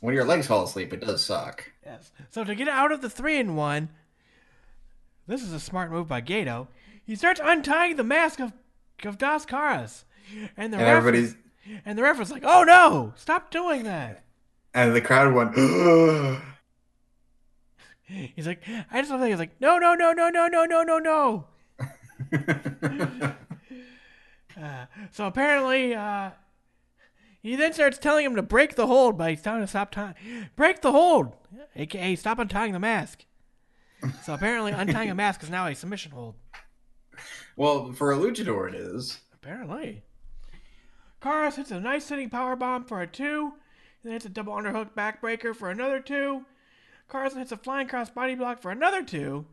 when 0.00 0.14
your 0.14 0.24
legs 0.24 0.46
fall 0.46 0.64
asleep, 0.64 0.92
it 0.92 1.00
does 1.00 1.24
suck. 1.24 1.70
Yes. 1.84 2.12
So 2.30 2.44
to 2.44 2.54
get 2.54 2.68
out 2.68 2.92
of 2.92 3.00
the 3.00 3.10
three 3.10 3.38
in 3.38 3.56
one, 3.56 3.88
this 5.26 5.42
is 5.42 5.52
a 5.52 5.60
smart 5.60 5.90
move 5.90 6.06
by 6.08 6.20
Gato. 6.20 6.68
He 7.04 7.14
starts 7.16 7.40
untying 7.42 7.96
the 7.96 8.04
mask 8.04 8.40
of 8.40 8.52
of 9.04 9.16
Dos 9.16 9.46
Caras, 9.46 10.04
and 10.56 10.72
the 10.72 10.76
And 10.78 10.86
ref 10.86 10.96
everybody's 10.98 11.36
and 11.84 11.96
the 11.96 12.02
ref 12.02 12.18
was 12.18 12.30
like, 12.32 12.42
"Oh 12.44 12.64
no! 12.64 13.12
Stop 13.16 13.50
doing 13.50 13.84
that." 13.84 14.24
and 14.74 14.94
the 14.94 15.00
crowd 15.00 15.32
went. 15.32 15.54
He's 18.04 18.46
like, 18.46 18.62
"I 18.90 19.00
just 19.00 19.10
love 19.10 19.20
that." 19.20 19.28
He's 19.28 19.38
like, 19.38 19.60
"No, 19.60 19.78
no, 19.78 19.94
no, 19.94 20.12
no, 20.12 20.28
no, 20.28 20.46
no, 20.48 20.64
no, 20.64 20.82
no, 20.82 20.98
no." 20.98 21.44
Uh, 24.60 24.86
so 25.12 25.26
apparently, 25.26 25.94
uh, 25.94 26.30
he 27.40 27.56
then 27.56 27.72
starts 27.72 27.98
telling 27.98 28.24
him 28.24 28.36
to 28.36 28.42
break 28.42 28.74
the 28.74 28.86
hold 28.86 29.16
by 29.16 29.34
telling 29.34 29.60
him 29.60 29.66
to 29.66 29.70
stop 29.70 29.90
tying. 29.90 30.14
Break 30.56 30.80
the 30.80 30.92
hold, 30.92 31.34
aka 31.76 32.16
stop 32.16 32.38
untying 32.38 32.72
the 32.72 32.78
mask. 32.78 33.24
So 34.24 34.34
apparently, 34.34 34.72
untying 34.72 35.10
a 35.10 35.14
mask 35.14 35.42
is 35.42 35.50
now 35.50 35.66
a 35.66 35.74
submission 35.74 36.12
hold. 36.12 36.34
well, 37.56 37.92
for 37.92 38.12
a 38.12 38.16
luchador, 38.16 38.68
it 38.68 38.74
is. 38.74 39.20
Apparently. 39.34 40.02
Caras 41.20 41.56
hits 41.56 41.72
a 41.72 41.80
nice 41.80 42.04
sitting 42.04 42.30
power 42.30 42.54
bomb 42.54 42.84
for 42.84 43.00
a 43.00 43.06
two, 43.06 43.52
and 44.02 44.04
then 44.04 44.12
hits 44.12 44.24
a 44.24 44.28
double 44.28 44.52
underhook 44.52 44.92
backbreaker 44.92 45.54
for 45.54 45.70
another 45.70 46.00
two. 46.00 46.44
Carson 47.08 47.38
hits 47.38 47.52
a 47.52 47.56
flying 47.56 47.88
cross 47.88 48.10
body 48.10 48.34
block 48.34 48.60
for 48.60 48.70
another 48.70 49.02
two. 49.02 49.46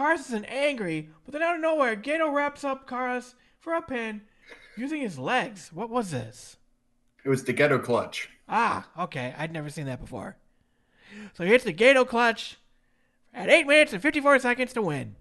Is 0.00 0.32
angry, 0.46 1.08
but 1.24 1.32
then 1.32 1.42
out 1.42 1.56
of 1.56 1.60
nowhere, 1.60 1.96
Gato 1.96 2.30
wraps 2.30 2.62
up 2.62 2.88
Caras 2.88 3.34
for 3.58 3.74
a 3.74 3.82
pin 3.82 4.22
using 4.76 5.00
his 5.00 5.18
legs. 5.18 5.72
What 5.72 5.90
was 5.90 6.12
this? 6.12 6.57
It 7.24 7.28
was 7.28 7.44
the 7.44 7.54
Gedo 7.54 7.82
clutch. 7.82 8.28
Ah, 8.48 8.86
okay. 8.98 9.34
I'd 9.36 9.52
never 9.52 9.70
seen 9.70 9.86
that 9.86 10.00
before. 10.00 10.36
So 11.34 11.44
he 11.44 11.50
hits 11.50 11.64
the 11.64 11.74
Gedo 11.74 12.06
clutch 12.06 12.58
at 13.34 13.48
8 13.48 13.66
minutes 13.66 13.92
and 13.92 14.02
54 14.02 14.38
seconds 14.38 14.72
to 14.74 14.82
win. 14.82 15.16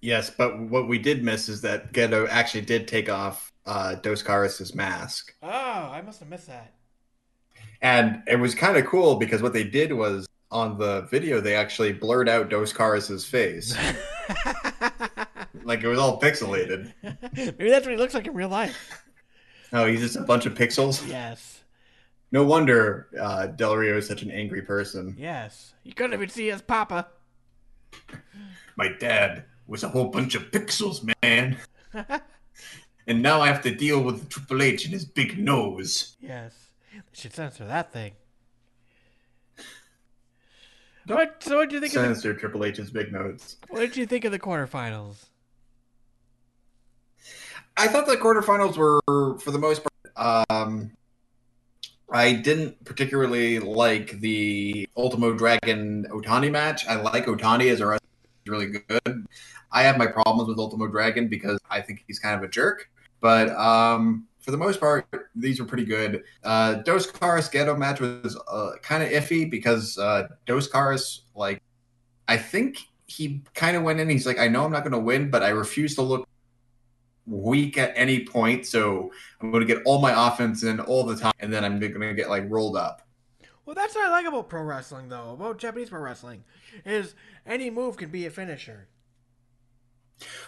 Yes, 0.00 0.30
but 0.30 0.58
what 0.58 0.88
we 0.88 0.98
did 0.98 1.22
miss 1.22 1.48
is 1.48 1.60
that 1.62 1.92
Gedo 1.92 2.28
actually 2.28 2.62
did 2.62 2.88
take 2.88 3.08
off 3.08 3.52
uh, 3.66 3.94
Dos 3.96 4.22
Caras' 4.22 4.74
mask. 4.74 5.34
Oh, 5.42 5.48
I 5.48 6.02
must 6.04 6.20
have 6.20 6.28
missed 6.28 6.48
that. 6.48 6.72
And 7.80 8.22
it 8.26 8.36
was 8.36 8.54
kind 8.54 8.76
of 8.76 8.86
cool 8.86 9.16
because 9.16 9.42
what 9.42 9.52
they 9.52 9.64
did 9.64 9.92
was 9.92 10.26
on 10.50 10.78
the 10.78 11.02
video, 11.02 11.40
they 11.40 11.54
actually 11.54 11.92
blurred 11.92 12.28
out 12.28 12.50
Dos 12.50 12.72
Caras' 12.72 13.24
face. 13.24 13.76
like 15.64 15.82
it 15.82 15.88
was 15.88 15.98
all 15.98 16.20
pixelated. 16.20 16.92
Maybe 17.36 17.70
that's 17.70 17.86
what 17.86 17.92
he 17.92 17.96
looks 17.96 18.14
like 18.14 18.26
in 18.26 18.34
real 18.34 18.48
life. 18.48 19.01
Oh, 19.72 19.86
he's 19.86 20.00
just 20.00 20.16
a 20.16 20.22
bunch 20.22 20.46
of 20.46 20.54
pixels. 20.54 21.06
Yes. 21.08 21.62
No 22.30 22.44
wonder 22.44 23.08
uh, 23.18 23.46
Del 23.46 23.76
Rio 23.76 23.98
is 23.98 24.06
such 24.06 24.22
an 24.22 24.30
angry 24.30 24.62
person. 24.62 25.14
Yes. 25.18 25.74
You 25.82 25.94
couldn't 25.94 26.14
even 26.14 26.28
see 26.28 26.48
his 26.48 26.62
papa. 26.62 27.08
My 28.76 28.88
dad 28.98 29.44
was 29.66 29.82
a 29.82 29.88
whole 29.88 30.08
bunch 30.08 30.34
of 30.34 30.50
pixels, 30.50 31.08
man. 31.22 31.58
and 33.06 33.22
now 33.22 33.40
I 33.40 33.48
have 33.48 33.62
to 33.62 33.74
deal 33.74 34.02
with 34.02 34.28
Triple 34.28 34.62
H 34.62 34.84
and 34.84 34.92
his 34.92 35.04
big 35.04 35.38
nose. 35.38 36.16
Yes. 36.20 36.54
They 36.92 37.00
should 37.12 37.34
censor 37.34 37.66
that 37.66 37.92
thing. 37.92 38.12
What, 41.06 41.42
so 41.42 41.56
what 41.56 41.68
do 41.68 41.74
you 41.74 41.80
think 41.80 41.94
of 41.94 42.02
the, 42.02 42.14
Censor 42.14 42.34
Triple 42.34 42.64
H's 42.64 42.90
big 42.90 43.12
nose. 43.12 43.56
what 43.68 43.80
did 43.80 43.96
you 43.96 44.06
think 44.06 44.24
of 44.24 44.30
the 44.30 44.38
quarterfinals? 44.38 45.26
I 47.82 47.88
thought 47.88 48.06
the 48.06 48.16
quarterfinals 48.16 48.76
were, 48.76 49.00
for 49.40 49.50
the 49.50 49.58
most 49.58 49.82
part, 49.82 50.48
um, 50.48 50.92
I 52.12 52.32
didn't 52.32 52.84
particularly 52.84 53.58
like 53.58 54.20
the 54.20 54.88
Ultimo 54.96 55.32
Dragon 55.32 56.06
Otani 56.10 56.48
match. 56.48 56.86
I 56.86 56.94
like 56.94 57.26
Otani 57.26 57.72
as 57.72 57.80
a 57.80 57.86
wrestler; 57.86 58.08
he's 58.44 58.52
really 58.52 58.66
good. 58.66 59.26
I 59.72 59.82
have 59.82 59.98
my 59.98 60.06
problems 60.06 60.48
with 60.48 60.60
Ultimo 60.60 60.86
Dragon 60.86 61.26
because 61.26 61.58
I 61.68 61.80
think 61.80 62.04
he's 62.06 62.20
kind 62.20 62.36
of 62.36 62.44
a 62.44 62.48
jerk. 62.48 62.88
But 63.20 63.48
um, 63.56 64.28
for 64.38 64.52
the 64.52 64.58
most 64.58 64.78
part, 64.78 65.04
these 65.34 65.58
were 65.58 65.66
pretty 65.66 65.84
good. 65.84 66.22
Uh, 66.44 66.74
Dos 66.74 67.10
Caras 67.10 67.50
Gedo 67.50 67.76
match 67.76 67.98
was 67.98 68.40
uh, 68.46 68.74
kind 68.80 69.02
of 69.02 69.08
iffy 69.08 69.50
because 69.50 69.98
uh, 69.98 70.28
Dos 70.46 70.68
Caras, 70.68 71.22
like, 71.34 71.60
I 72.28 72.36
think 72.36 72.78
he 73.06 73.42
kind 73.54 73.76
of 73.76 73.82
went 73.82 73.98
in. 73.98 74.08
He's 74.08 74.24
like, 74.24 74.38
I 74.38 74.46
know 74.46 74.64
I'm 74.64 74.70
not 74.70 74.84
going 74.84 74.92
to 74.92 75.00
win, 75.00 75.30
but 75.30 75.42
I 75.42 75.48
refuse 75.48 75.96
to 75.96 76.02
look 76.02 76.28
weak 77.26 77.78
at 77.78 77.92
any 77.96 78.24
point. 78.24 78.66
So 78.66 79.12
I'm 79.40 79.50
going 79.50 79.66
to 79.66 79.74
get 79.74 79.82
all 79.84 80.00
my 80.00 80.28
offense 80.28 80.62
in 80.62 80.80
all 80.80 81.04
the 81.04 81.16
time, 81.16 81.32
and 81.40 81.52
then 81.52 81.64
I'm 81.64 81.78
going 81.78 81.92
to 82.00 82.14
get 82.14 82.28
like 82.28 82.44
rolled 82.48 82.76
up. 82.76 83.06
Well, 83.64 83.74
that's 83.74 83.94
what 83.94 84.06
I 84.06 84.10
like 84.10 84.26
about 84.26 84.48
pro 84.48 84.62
wrestling, 84.62 85.08
though, 85.08 85.30
about 85.32 85.58
Japanese 85.58 85.88
pro 85.88 86.00
wrestling, 86.00 86.44
is 86.84 87.14
any 87.46 87.70
move 87.70 87.96
can 87.96 88.10
be 88.10 88.26
a 88.26 88.30
finisher. 88.30 88.88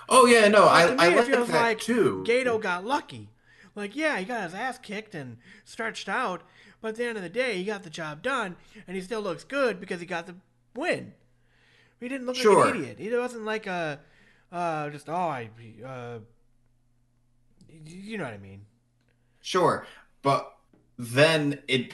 Oh 0.09 0.27
yeah, 0.27 0.49
no, 0.49 0.69
I, 0.69 0.87
to 0.87 0.93
me, 0.93 0.99
I 0.99 1.09
it 1.09 1.17
like 1.17 1.27
feels 1.27 1.49
that 1.49 1.63
like 1.63 1.81
too. 1.81 2.25
Gato 2.25 2.59
got 2.59 2.85
lucky. 2.85 3.31
Like, 3.75 3.97
yeah, 3.97 4.19
he 4.19 4.25
got 4.25 4.45
his 4.45 4.55
ass 4.55 4.79
kicked 4.79 5.15
and 5.15 5.39
stretched 5.65 6.09
out, 6.09 6.43
but 6.81 6.89
at 6.89 6.95
the 6.97 7.05
end 7.05 7.17
of 7.17 7.23
the 7.25 7.29
day, 7.29 7.57
he 7.57 7.65
got 7.65 7.83
the 7.83 7.91
job 7.91 8.23
done, 8.23 8.57
and 8.87 8.97
he 8.97 9.03
still 9.03 9.21
looks 9.21 9.43
good 9.43 9.81
because 9.81 10.01
he 10.01 10.07
got 10.07 10.27
the 10.27 10.37
win. 10.75 11.15
He 11.99 12.09
didn't 12.09 12.27
look 12.27 12.37
Sure. 12.37 12.67
like 12.67 12.75
an 12.75 12.81
idiot. 12.83 12.99
He 12.99 13.17
wasn't 13.17 13.45
like 13.45 13.67
a, 13.67 14.01
uh, 14.53 14.91
just 14.91 15.09
oh, 15.09 15.15
I, 15.15 15.51
uh, 15.85 16.19
you 17.85 18.19
know 18.19 18.25
what 18.25 18.35
I 18.35 18.39
mean. 18.39 18.65
Sure, 19.41 19.87
but 20.23 20.53
then 20.99 21.61
it 21.69 21.93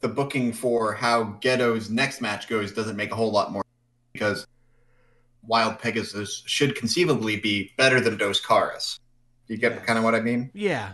the 0.00 0.08
booking 0.08 0.52
for 0.52 0.92
how 0.94 1.24
Gedo's 1.40 1.90
next 1.90 2.20
match 2.20 2.48
goes 2.48 2.72
doesn't 2.72 2.96
make 2.96 3.10
a 3.10 3.14
whole 3.16 3.32
lot 3.32 3.52
more 3.52 3.62
because 4.12 4.46
Wild 5.46 5.78
Pegasus 5.78 6.42
should 6.46 6.74
conceivably 6.76 7.36
be 7.36 7.72
better 7.76 8.00
than 8.00 8.16
Dos 8.16 8.40
Caras. 8.40 8.98
You 9.48 9.58
get 9.58 9.72
Yes. 9.72 9.84
kind 9.84 9.98
of 9.98 10.04
what 10.04 10.14
I 10.14 10.20
mean? 10.20 10.50
Yeah, 10.54 10.92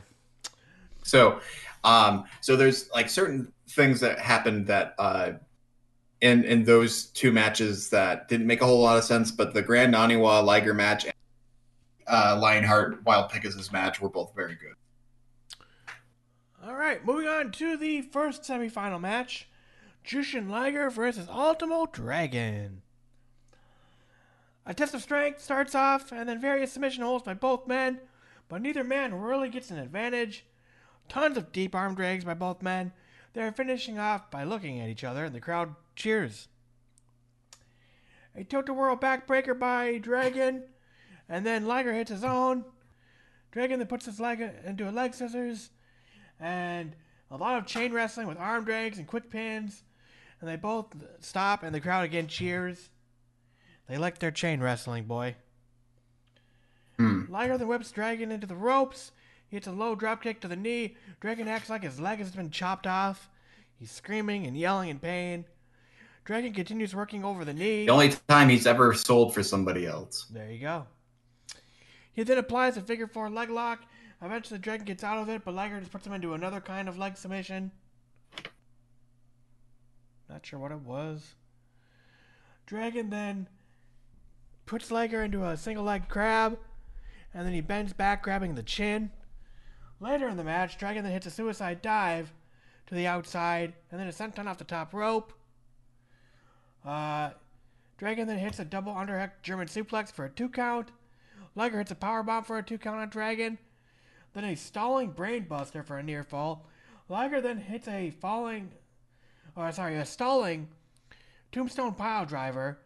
So, 1.04 1.40
um, 1.84 2.24
so 2.40 2.56
there's 2.56 2.90
like 2.90 3.08
certain 3.08 3.52
things 3.68 4.00
that 4.00 4.18
happened 4.18 4.66
that 4.66 4.94
uh, 4.98 5.32
in 6.20 6.44
in 6.44 6.64
those 6.64 7.06
two 7.06 7.30
matches 7.32 7.90
that 7.90 8.28
didn't 8.28 8.46
make 8.46 8.60
a 8.60 8.66
whole 8.66 8.80
lot 8.80 8.96
of 8.98 9.04
sense, 9.04 9.30
but 9.30 9.54
the 9.54 9.62
Grand 9.62 9.94
Naniwa 9.94 10.44
Liger 10.44 10.74
match 10.74 11.04
and 11.04 11.14
uh, 12.11 12.38
Lionheart 12.40 13.05
Wild 13.05 13.31
Pegasus 13.31 13.73
match 13.73 14.01
were 14.01 14.09
both 14.09 14.35
very 14.35 14.57
good. 14.57 14.75
All 16.62 16.75
right, 16.75 17.05
moving 17.05 17.27
on 17.27 17.53
to 17.53 17.77
the 17.77 18.03
first 18.03 18.42
semifinal 18.42 19.01
match 19.01 19.49
Jushin 20.05 20.51
Liger 20.51 20.90
versus 20.90 21.29
Ultimo 21.29 21.87
Dragon. 21.87 22.83
A 24.66 24.75
test 24.75 24.94
of 24.94 25.03
strength 25.03 25.40
starts 25.40 25.75
off, 25.75 26.12
and 26.12 26.29
then 26.29 26.40
various 26.40 26.73
submission 26.73 27.03
holds 27.03 27.25
by 27.25 27.35
both 27.35 27.66
men, 27.66 28.01
but 28.49 28.61
neither 28.61 28.85
man 28.85 29.14
really 29.14 29.49
gets 29.49 29.70
an 29.70 29.79
advantage. 29.79 30.44
Tons 31.09 31.37
of 31.37 31.53
deep 31.53 31.75
arm 31.75 31.94
drags 31.94 32.25
by 32.25 32.35
both 32.35 32.62
men. 32.62 32.92
They're 33.33 33.53
finishing 33.53 33.99
off 33.99 34.31
by 34.31 34.44
looking 34.44 34.81
at 34.81 34.88
each 34.88 35.05
other, 35.05 35.25
and 35.25 35.35
the 35.35 35.40
crowd 35.40 35.75
cheers. 35.96 36.49
A 38.37 38.46
World 38.73 39.01
backbreaker 39.01 39.59
by 39.59 39.99
Dragon, 39.99 40.64
and 41.30 41.46
then 41.46 41.66
Liger 41.66 41.94
hits 41.94 42.10
his 42.10 42.24
own. 42.24 42.64
Dragon 43.52 43.78
then 43.78 43.88
puts 43.88 44.04
his 44.04 44.20
leg 44.20 44.42
into 44.66 44.88
a 44.88 44.92
leg 44.92 45.14
scissors, 45.14 45.70
and 46.38 46.94
a 47.30 47.36
lot 47.36 47.56
of 47.56 47.66
chain 47.66 47.92
wrestling 47.92 48.26
with 48.26 48.36
arm 48.36 48.64
drags 48.64 48.98
and 48.98 49.06
quick 49.06 49.30
pins. 49.30 49.82
And 50.40 50.48
they 50.48 50.56
both 50.56 50.94
stop, 51.20 51.62
and 51.62 51.74
the 51.74 51.80
crowd 51.80 52.04
again 52.04 52.26
cheers. 52.26 52.90
They 53.88 53.98
like 53.98 54.18
their 54.18 54.30
chain 54.30 54.60
wrestling, 54.60 55.04
boy. 55.04 55.36
Hmm. 56.98 57.24
Liger 57.28 57.58
then 57.58 57.68
whips 57.68 57.92
Dragon 57.92 58.32
into 58.32 58.46
the 58.46 58.56
ropes. 58.56 59.12
He 59.48 59.56
hits 59.56 59.66
a 59.66 59.72
low 59.72 59.96
dropkick 59.96 60.40
to 60.40 60.48
the 60.48 60.56
knee. 60.56 60.96
Dragon 61.20 61.48
acts 61.48 61.70
like 61.70 61.82
his 61.82 62.00
leg 62.00 62.18
has 62.18 62.30
been 62.30 62.50
chopped 62.50 62.86
off. 62.86 63.28
He's 63.78 63.90
screaming 63.90 64.46
and 64.46 64.56
yelling 64.56 64.90
in 64.90 64.98
pain. 64.98 65.44
Dragon 66.24 66.52
continues 66.52 66.94
working 66.94 67.24
over 67.24 67.44
the 67.44 67.54
knee. 67.54 67.86
The 67.86 67.92
only 67.92 68.14
time 68.28 68.48
he's 68.48 68.66
ever 68.66 68.94
sold 68.94 69.34
for 69.34 69.42
somebody 69.42 69.86
else. 69.86 70.26
There 70.30 70.50
you 70.50 70.60
go. 70.60 70.86
He 72.12 72.23
then 72.23 72.38
applies 72.38 72.77
a 72.77 72.81
figure 72.81 73.07
four 73.07 73.31
leg 73.31 73.51
lock. 73.51 73.85
Eventually, 74.23 74.59
Dragon 74.59 74.85
gets 74.85 75.05
out 75.05 75.18
of 75.18 75.29
it, 75.29 75.44
but 75.44 75.55
Liger 75.55 75.79
just 75.81 75.92
puts 75.92 76.07
him 76.07 76.12
into 76.12 76.35
another 76.35 76.61
kind 76.61 76.88
of 76.88 76.99
leg 76.99 77.16
submission. 77.16 77.70
Not 80.29 80.44
sure 80.44 80.59
what 80.59 80.73
it 80.73 80.81
was. 80.81 81.35
Dragon 82.66 83.11
then 83.11 83.49
puts 84.66 84.90
Liger 84.90 85.23
into 85.23 85.44
a 85.44 85.57
single 85.57 85.85
leg 85.85 86.09
crab, 86.09 86.59
and 87.35 87.46
then 87.46 87.55
he 87.55 87.61
bends 87.61 87.92
back, 87.92 88.23
grabbing 88.23 88.55
the 88.55 88.62
chin. 88.62 89.11
Later 89.99 90.29
in 90.29 90.37
the 90.37 90.44
match, 90.44 90.79
Dragon 90.79 91.03
then 91.03 91.12
hits 91.12 91.27
a 91.27 91.31
suicide 91.31 91.83
dive 91.83 92.33
to 92.87 92.94
the 92.94 93.07
outside 93.07 93.73
and 93.90 94.01
then 94.01 94.09
a 94.09 94.12
senton 94.12 94.46
off 94.46 94.59
the 94.59 94.64
top 94.64 94.92
rope. 94.92 95.33
Uh, 96.85 97.31
Dragon 97.99 98.27
then 98.27 98.38
hits 98.38 98.59
a 98.59 98.64
double 98.64 98.92
underhook 98.94 99.31
German 99.42 99.68
suplex 99.68 100.11
for 100.11 100.25
a 100.25 100.31
two 100.31 100.49
count. 100.49 100.90
Liger 101.54 101.78
hits 101.78 101.90
a 101.90 101.96
power 101.96 102.22
bomb 102.22 102.44
for 102.44 102.58
a 102.58 102.62
two 102.62 102.78
count 102.78 103.00
on 103.00 103.08
Dragon. 103.08 103.58
Then 104.32 104.44
a 104.44 104.54
stalling 104.54 105.12
brainbuster 105.12 105.84
for 105.84 105.98
a 105.98 106.02
near 106.02 106.22
fall. 106.22 106.66
Liger 107.08 107.40
then 107.40 107.58
hits 107.58 107.88
a 107.88 108.10
falling, 108.10 108.70
or 109.56 109.72
sorry, 109.72 109.96
a 109.96 110.06
stalling 110.06 110.68
tombstone 111.50 111.94
pile 111.94 112.24
driver. 112.24 112.78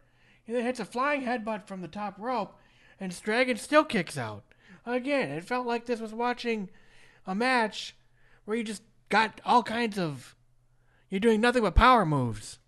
He 0.44 0.52
then 0.52 0.64
hits 0.64 0.80
a 0.80 0.84
flying 0.84 1.22
headbutt 1.22 1.66
from 1.66 1.82
the 1.82 1.88
top 1.88 2.14
rope, 2.18 2.58
and 2.98 3.18
Dragon 3.22 3.56
still 3.56 3.84
kicks 3.84 4.16
out. 4.16 4.44
Again, 4.86 5.30
it 5.30 5.44
felt 5.44 5.66
like 5.66 5.86
this 5.86 6.00
was 6.00 6.12
watching 6.12 6.70
a 7.26 7.34
match 7.34 7.96
where 8.44 8.56
you 8.56 8.64
just 8.64 8.82
got 9.08 9.40
all 9.44 9.62
kinds 9.62 9.98
of. 9.98 10.34
You're 11.10 11.20
doing 11.20 11.40
nothing 11.40 11.62
but 11.62 11.74
power 11.74 12.04
moves. 12.04 12.58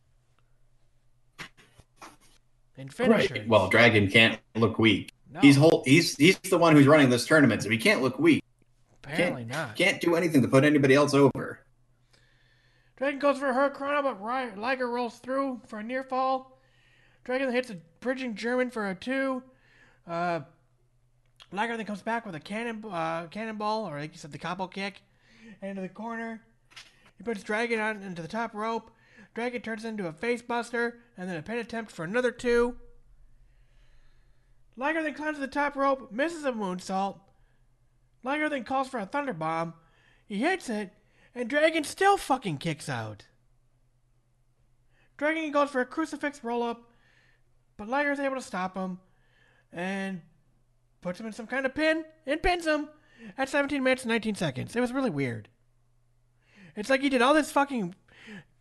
And 2.76 2.92
finishers. 2.92 3.30
Right. 3.30 3.48
Well, 3.48 3.68
Dragon 3.68 4.08
can't 4.08 4.38
look 4.54 4.78
weak. 4.78 5.10
No, 5.36 5.42
He's 5.42 5.56
whole. 5.56 5.82
He's 5.84 6.16
he's 6.16 6.38
the 6.38 6.56
one 6.56 6.74
who's 6.74 6.86
running 6.86 7.10
this 7.10 7.26
tournament, 7.26 7.62
so 7.62 7.68
he 7.68 7.76
can't 7.76 8.00
look 8.02 8.18
weak. 8.18 8.42
apparently 9.04 9.44
not. 9.44 9.76
Can't 9.76 10.00
do 10.00 10.14
anything 10.14 10.40
to 10.40 10.48
put 10.48 10.64
anybody 10.64 10.94
else 10.94 11.12
over. 11.12 11.60
Dragon 12.96 13.18
goes 13.18 13.38
for 13.38 13.50
a 13.50 13.52
Hurricane, 13.52 14.02
but 14.02 14.18
Ry- 14.22 14.54
Liger 14.54 14.88
rolls 14.88 15.18
through 15.18 15.60
for 15.66 15.80
a 15.80 15.82
near 15.82 16.02
fall. 16.02 16.58
Dragon 17.24 17.52
hits 17.52 17.68
a 17.68 17.76
bridging 18.00 18.34
German 18.34 18.70
for 18.70 18.88
a 18.88 18.94
two. 18.94 19.42
Uh, 20.06 20.40
Liger 21.52 21.76
then 21.76 21.84
comes 21.84 22.00
back 22.00 22.24
with 22.24 22.34
a 22.34 22.40
cannon, 22.40 22.82
uh, 22.90 23.26
cannonball, 23.26 23.84
or 23.86 23.98
like 24.00 24.12
you 24.12 24.18
said, 24.18 24.32
the 24.32 24.38
koppo 24.38 24.72
kick, 24.72 25.02
into 25.60 25.82
the 25.82 25.88
corner. 25.90 26.40
He 27.18 27.24
puts 27.24 27.42
Dragon 27.42 27.78
on 27.78 28.02
into 28.02 28.22
the 28.22 28.28
top 28.28 28.54
rope. 28.54 28.90
Dragon 29.34 29.60
turns 29.60 29.84
into 29.84 30.06
a 30.06 30.12
face 30.12 30.40
buster, 30.40 31.00
and 31.18 31.28
then 31.28 31.36
a 31.36 31.42
pin 31.42 31.58
attempt 31.58 31.92
for 31.92 32.04
another 32.04 32.30
two. 32.30 32.76
Liger 34.76 35.02
then 35.02 35.14
climbs 35.14 35.36
to 35.36 35.40
the 35.40 35.46
top 35.46 35.76
rope, 35.76 36.12
misses 36.12 36.44
a 36.44 36.52
moonsault. 36.52 37.18
Liger 38.22 38.48
then 38.48 38.64
calls 38.64 38.88
for 38.88 38.98
a 38.98 39.06
thunder 39.06 39.32
bomb. 39.32 39.74
He 40.26 40.38
hits 40.38 40.68
it, 40.68 40.90
and 41.34 41.48
Dragon 41.48 41.84
still 41.84 42.16
fucking 42.16 42.58
kicks 42.58 42.88
out. 42.88 43.24
Dragon 45.16 45.50
goes 45.50 45.70
for 45.70 45.80
a 45.80 45.86
crucifix 45.86 46.44
roll 46.44 46.62
up, 46.62 46.90
but 47.76 47.88
is 47.88 48.20
able 48.20 48.36
to 48.36 48.42
stop 48.42 48.76
him 48.76 48.98
and 49.72 50.20
puts 51.00 51.20
him 51.20 51.26
in 51.26 51.32
some 51.32 51.46
kind 51.46 51.64
of 51.64 51.74
pin 51.74 52.04
and 52.26 52.42
pins 52.42 52.66
him 52.66 52.88
at 53.38 53.48
17 53.48 53.82
minutes 53.82 54.02
and 54.02 54.10
19 54.10 54.34
seconds. 54.34 54.76
It 54.76 54.80
was 54.80 54.92
really 54.92 55.10
weird. 55.10 55.48
It's 56.74 56.90
like 56.90 57.00
he 57.00 57.08
did 57.08 57.22
all 57.22 57.32
this 57.32 57.50
fucking 57.50 57.94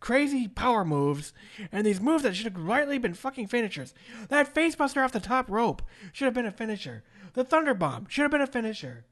crazy 0.00 0.48
power 0.48 0.84
moves 0.84 1.32
and 1.72 1.86
these 1.86 2.00
moves 2.00 2.22
that 2.22 2.36
should 2.36 2.52
have 2.52 2.62
rightly 2.62 2.98
been 2.98 3.14
fucking 3.14 3.48
finishers. 3.48 3.94
That 4.28 4.54
facebuster 4.54 5.04
off 5.04 5.12
the 5.12 5.20
top 5.20 5.50
rope 5.50 5.82
should 6.12 6.26
have 6.26 6.34
been 6.34 6.46
a 6.46 6.52
finisher. 6.52 7.02
The 7.34 7.44
thunder 7.44 7.74
bomb 7.74 8.06
should 8.08 8.22
have 8.22 8.30
been 8.30 8.40
a 8.40 8.46
finisher. 8.46 9.04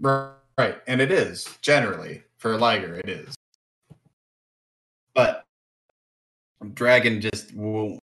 Right, 0.00 0.76
and 0.86 1.00
it 1.00 1.12
is 1.12 1.58
generally 1.62 2.22
for 2.38 2.56
Liger. 2.56 2.96
It 2.96 3.08
is, 3.08 3.34
but 5.14 5.44
Dragon 6.74 7.20
just 7.20 7.54
won't 7.54 8.00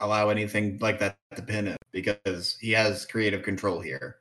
allow 0.00 0.28
anything 0.28 0.78
like 0.80 0.98
that 1.00 1.16
to 1.34 1.42
pin 1.42 1.66
him 1.66 1.76
because 1.92 2.56
he 2.60 2.72
has 2.72 3.06
creative 3.06 3.42
control 3.42 3.80
here. 3.80 4.16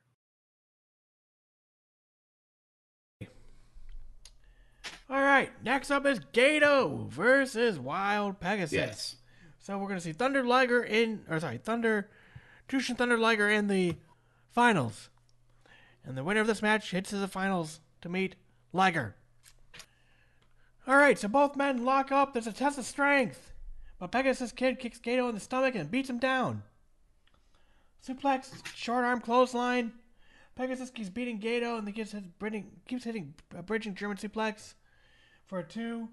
All 5.13 5.21
right, 5.21 5.52
next 5.63 5.91
up 5.91 6.08
is 6.08 6.19
Gato 6.34 7.06
versus 7.08 7.78
Wild 7.78 8.39
Pegasus. 8.39 8.73
Yes. 8.73 9.15
So 9.60 9.78
we're 9.78 9.88
gonna 9.88 10.02
see 10.02 10.12
Thunder 10.12 10.43
Liger 10.43 10.82
in, 10.82 11.23
or 11.30 11.39
sorry, 11.39 11.60
Thunder, 11.60 12.10
Jushin 12.67 12.97
Thunder 12.97 13.19
Liger 13.19 13.47
in 13.47 13.67
the 13.67 13.95
finals, 14.49 15.10
and 16.04 16.17
the 16.17 16.23
winner 16.23 16.41
of 16.41 16.47
this 16.47 16.63
match 16.63 16.89
hits 16.89 17.12
to 17.12 17.17
the 17.17 17.28
finals 17.28 17.80
to 18.02 18.10
meet 18.10 18.38
Liger. 18.71 19.15
All 20.88 20.97
right, 20.97 21.19
so 21.19 21.28
both 21.28 21.56
men 21.56 21.86
lock 21.86 22.12
up. 22.12 22.34
There's 22.34 22.47
a 22.47 22.52
test 22.52 22.80
of 22.80 22.86
strength, 22.86 23.54
but 23.99 24.12
Pegasus 24.12 24.52
Kid 24.52 24.80
kicks 24.80 24.97
Gato 24.97 25.30
in 25.30 25.36
the 25.36 25.41
stomach 25.41 25.76
and 25.76 25.91
beats 25.91 26.10
him 26.10 26.17
down. 26.17 26.63
Suplex, 28.04 28.65
short 28.76 29.06
arm 29.06 29.21
clothesline. 29.21 29.91
Pegasus 30.56 30.89
keeps 30.89 31.10
beating 31.10 31.38
Gato 31.38 31.78
and 31.78 31.86
then 31.86 31.93
keeps 31.93 32.13
hitting, 32.13 32.71
keeps 32.88 33.04
hitting 33.04 33.36
a 33.56 33.62
bridging 33.62 33.93
German 33.93 34.17
suplex 34.17 34.73
for 35.45 35.60
a 35.60 35.63
two. 35.63 36.10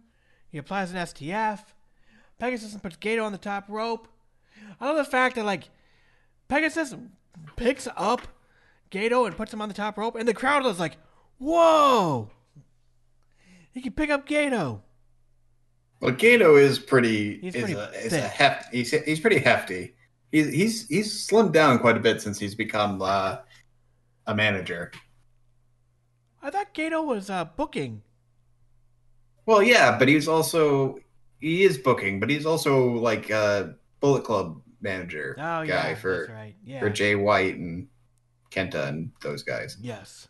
He 0.48 0.58
applies 0.58 0.90
an 0.90 0.96
STF. 0.98 1.60
Pegasus 2.38 2.74
puts 2.74 2.96
Gato 2.96 3.24
on 3.24 3.32
the 3.32 3.38
top 3.38 3.64
rope. 3.68 4.08
I 4.80 4.86
love 4.86 4.96
the 4.96 5.04
fact 5.04 5.36
that 5.36 5.44
like 5.44 5.68
Pegasus 6.48 6.94
picks 7.56 7.88
up 7.96 8.26
Gato 8.90 9.24
and 9.24 9.36
puts 9.36 9.52
him 9.52 9.62
on 9.62 9.68
the 9.68 9.74
top 9.74 9.96
rope, 9.96 10.16
and 10.16 10.26
the 10.26 10.34
crowd 10.34 10.66
is 10.66 10.80
like, 10.80 10.96
"Whoa!" 11.38 12.30
He 13.72 13.80
can 13.80 13.92
pick 13.92 14.10
up 14.10 14.26
Gato. 14.26 14.82
Well, 16.00 16.12
Gato 16.12 16.56
is 16.56 16.78
pretty. 16.78 17.38
He's 17.38 17.54
is 17.54 17.64
pretty 17.64 17.78
a, 17.78 17.90
is 17.90 18.12
a 18.12 18.20
heft, 18.20 18.74
he's 18.74 18.90
he's 18.90 19.20
pretty 19.20 19.38
hefty. 19.38 19.94
He's 20.32 20.52
he's 20.52 20.88
he's 20.88 21.28
slimmed 21.28 21.52
down 21.52 21.78
quite 21.78 21.96
a 21.96 22.00
bit 22.00 22.20
since 22.20 22.38
he's 22.38 22.54
become 22.54 23.00
uh, 23.02 23.38
a 24.26 24.34
manager. 24.34 24.90
I 26.42 26.50
thought 26.50 26.72
Gato 26.72 27.02
was 27.02 27.28
uh, 27.28 27.44
booking. 27.44 28.02
Well, 29.50 29.64
yeah, 29.64 29.98
but 29.98 30.06
he's 30.06 30.28
also 30.28 31.00
he 31.40 31.64
is 31.64 31.76
booking, 31.76 32.20
but 32.20 32.30
he's 32.30 32.46
also 32.46 32.90
like 32.92 33.30
a 33.30 33.74
Bullet 33.98 34.22
Club 34.22 34.62
manager 34.80 35.34
Oh 35.38 35.66
guy 35.66 35.90
yeah, 35.90 35.94
for 35.96 36.18
that's 36.18 36.30
right. 36.30 36.54
Yeah. 36.64 36.78
for 36.78 36.88
Jay 36.88 37.16
White 37.16 37.56
and 37.56 37.88
Kenta 38.52 38.86
and 38.86 39.10
those 39.22 39.42
guys. 39.42 39.76
Yes. 39.80 40.28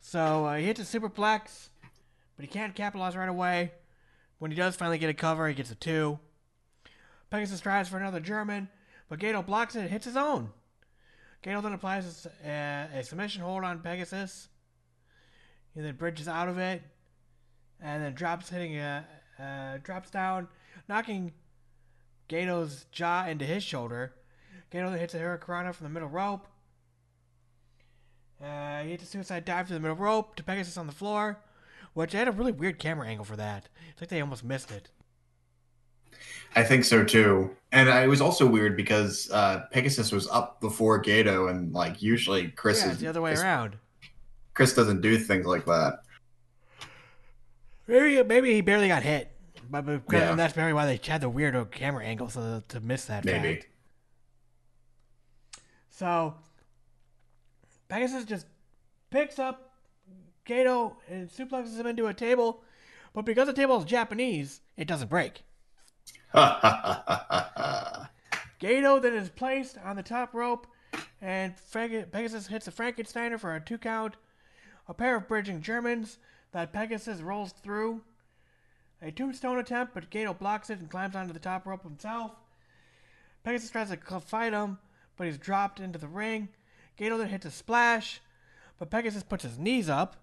So 0.00 0.46
uh, 0.46 0.56
he 0.56 0.64
hits 0.64 0.80
a 0.80 0.82
superplex, 1.00 1.68
but 2.36 2.40
he 2.42 2.48
can't 2.48 2.74
capitalize 2.74 3.16
right 3.16 3.28
away. 3.28 3.70
When 4.40 4.50
he 4.50 4.56
does 4.56 4.74
finally 4.74 4.98
get 4.98 5.08
a 5.10 5.14
cover, 5.14 5.46
he 5.46 5.54
gets 5.54 5.70
a 5.70 5.76
two. 5.76 6.18
Pegasus 7.30 7.60
tries 7.60 7.88
for 7.88 7.96
another 7.96 8.18
German, 8.18 8.68
but 9.08 9.20
Gato 9.20 9.42
blocks 9.42 9.76
it 9.76 9.82
and 9.82 9.90
hits 9.90 10.04
his 10.04 10.16
own. 10.16 10.50
Gato 11.42 11.60
then 11.60 11.74
applies 11.74 12.26
a, 12.44 12.48
a, 12.48 12.98
a 12.98 13.04
submission 13.04 13.42
hold 13.42 13.62
on 13.62 13.78
Pegasus. 13.78 14.48
He 15.76 15.80
then 15.80 15.94
bridges 15.94 16.26
out 16.26 16.48
of 16.48 16.58
it, 16.58 16.82
and 17.80 18.02
then 18.02 18.14
drops 18.14 18.48
hitting 18.48 18.76
a 18.76 19.04
uh, 19.38 19.78
drops 19.82 20.10
down, 20.10 20.48
knocking 20.88 21.32
Gato's 22.28 22.86
jaw 22.90 23.26
into 23.26 23.44
his 23.44 23.62
shoulder. 23.62 24.14
Gato 24.70 24.90
then 24.90 24.98
hits 24.98 25.14
a 25.14 25.18
Hurricanrana 25.18 25.74
from 25.74 25.84
the 25.84 25.92
middle 25.92 26.08
rope. 26.08 26.46
Uh, 28.42 28.82
he 28.82 28.90
hits 28.90 29.04
a 29.04 29.06
suicide 29.06 29.44
dive 29.44 29.68
to 29.68 29.74
the 29.74 29.80
middle 29.80 29.96
rope 29.96 30.36
to 30.36 30.42
Pegasus 30.42 30.76
on 30.76 30.86
the 30.86 30.92
floor, 30.92 31.38
which 31.94 32.14
I 32.14 32.18
had 32.18 32.28
a 32.28 32.32
really 32.32 32.52
weird 32.52 32.78
camera 32.78 33.06
angle 33.06 33.24
for 33.24 33.36
that. 33.36 33.68
It's 33.90 34.00
like 34.00 34.10
they 34.10 34.20
almost 34.20 34.44
missed 34.44 34.70
it. 34.70 34.90
I 36.54 36.62
think 36.62 36.84
so 36.84 37.04
too. 37.04 37.54
And 37.72 37.88
I, 37.90 38.04
it 38.04 38.08
was 38.08 38.20
also 38.20 38.46
weird 38.46 38.76
because 38.76 39.30
uh, 39.30 39.64
Pegasus 39.70 40.12
was 40.12 40.28
up 40.28 40.60
before 40.60 40.98
Gato, 40.98 41.48
and 41.48 41.72
like 41.72 42.02
usually 42.02 42.48
Chris 42.48 42.82
yeah, 42.82 42.92
is 42.92 42.98
the 42.98 43.06
other 43.06 43.20
way 43.20 43.32
Chris, 43.32 43.42
around. 43.42 43.76
Chris 44.54 44.74
doesn't 44.74 45.02
do 45.02 45.18
things 45.18 45.46
like 45.46 45.66
that. 45.66 46.00
Maybe 47.86 48.22
maybe 48.24 48.52
he 48.52 48.60
barely 48.60 48.88
got 48.88 49.02
hit, 49.02 49.30
but, 49.70 49.82
but 49.86 50.02
Yeah. 50.12 50.34
that's 50.34 50.54
probably 50.54 50.72
why 50.72 50.86
they 50.86 51.00
had 51.04 51.20
the 51.20 51.30
weirdo 51.30 51.70
camera 51.70 52.04
angle 52.04 52.28
so 52.28 52.62
to 52.68 52.80
miss 52.80 53.04
that. 53.06 53.24
Maybe. 53.24 53.54
fact. 53.54 53.66
So 55.90 56.34
Pegasus 57.88 58.24
just 58.24 58.46
picks 59.10 59.38
up 59.38 59.72
Gato 60.44 60.96
and 61.08 61.28
suplexes 61.28 61.78
him 61.78 61.86
into 61.86 62.06
a 62.06 62.14
table, 62.14 62.62
but 63.14 63.24
because 63.24 63.46
the 63.46 63.52
table 63.52 63.78
is 63.78 63.84
Japanese, 63.84 64.60
it 64.76 64.86
doesn't 64.86 65.08
break. 65.08 65.42
Gato 66.34 68.08
then 68.98 69.14
is 69.14 69.30
placed 69.30 69.78
on 69.84 69.96
the 69.96 70.02
top 70.02 70.34
rope, 70.34 70.66
and 71.20 71.54
Pegasus 71.72 72.48
hits 72.48 72.68
a 72.68 72.72
Frankensteiner 72.72 73.38
for 73.38 73.54
a 73.54 73.60
two 73.60 73.78
count. 73.78 74.16
A 74.88 74.94
pair 74.94 75.16
of 75.16 75.26
bridging 75.28 75.62
Germans 75.62 76.18
that 76.52 76.72
Pegasus 76.72 77.20
rolls 77.20 77.52
through. 77.52 78.02
A 79.02 79.10
tombstone 79.10 79.58
attempt, 79.58 79.94
but 79.94 80.10
Gato 80.10 80.32
blocks 80.32 80.70
it 80.70 80.78
and 80.78 80.90
climbs 80.90 81.14
onto 81.14 81.32
the 81.32 81.38
top 81.38 81.66
rope 81.66 81.82
himself. 81.82 82.32
Pegasus 83.44 83.70
tries 83.70 83.90
to 83.90 84.20
fight 84.20 84.52
him, 84.52 84.78
but 85.16 85.26
he's 85.26 85.38
dropped 85.38 85.80
into 85.80 85.98
the 85.98 86.08
ring. 86.08 86.48
Gato 86.96 87.18
then 87.18 87.28
hits 87.28 87.46
a 87.46 87.50
splash, 87.50 88.20
but 88.78 88.90
Pegasus 88.90 89.22
puts 89.22 89.44
his 89.44 89.58
knees 89.58 89.88
up. 89.88 90.16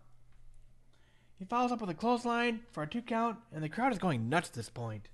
He 1.38 1.46
follows 1.46 1.72
up 1.72 1.82
with 1.82 1.90
a 1.90 1.96
clothesline 1.96 2.62
for 2.72 2.84
a 2.84 2.88
two 2.88 3.02
count, 3.02 3.38
and 3.54 3.64
the 3.64 3.70
crowd 3.70 3.92
is 3.92 4.00
going 4.00 4.30
nuts 4.30 4.50
at 4.50 4.56
this 4.56 4.70
point. 4.70 5.10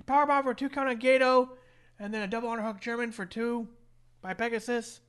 A 0.00 0.02
powerbomb 0.02 0.42
for 0.44 0.50
a 0.50 0.54
two 0.54 0.68
count 0.68 0.88
on 0.88 0.96
Gato, 0.96 1.50
and 1.98 2.12
then 2.12 2.22
a 2.22 2.28
double 2.28 2.48
underhook 2.48 2.80
German 2.80 3.12
for 3.12 3.26
two 3.26 3.68
by 4.22 4.34
Pegasus. 4.34 5.00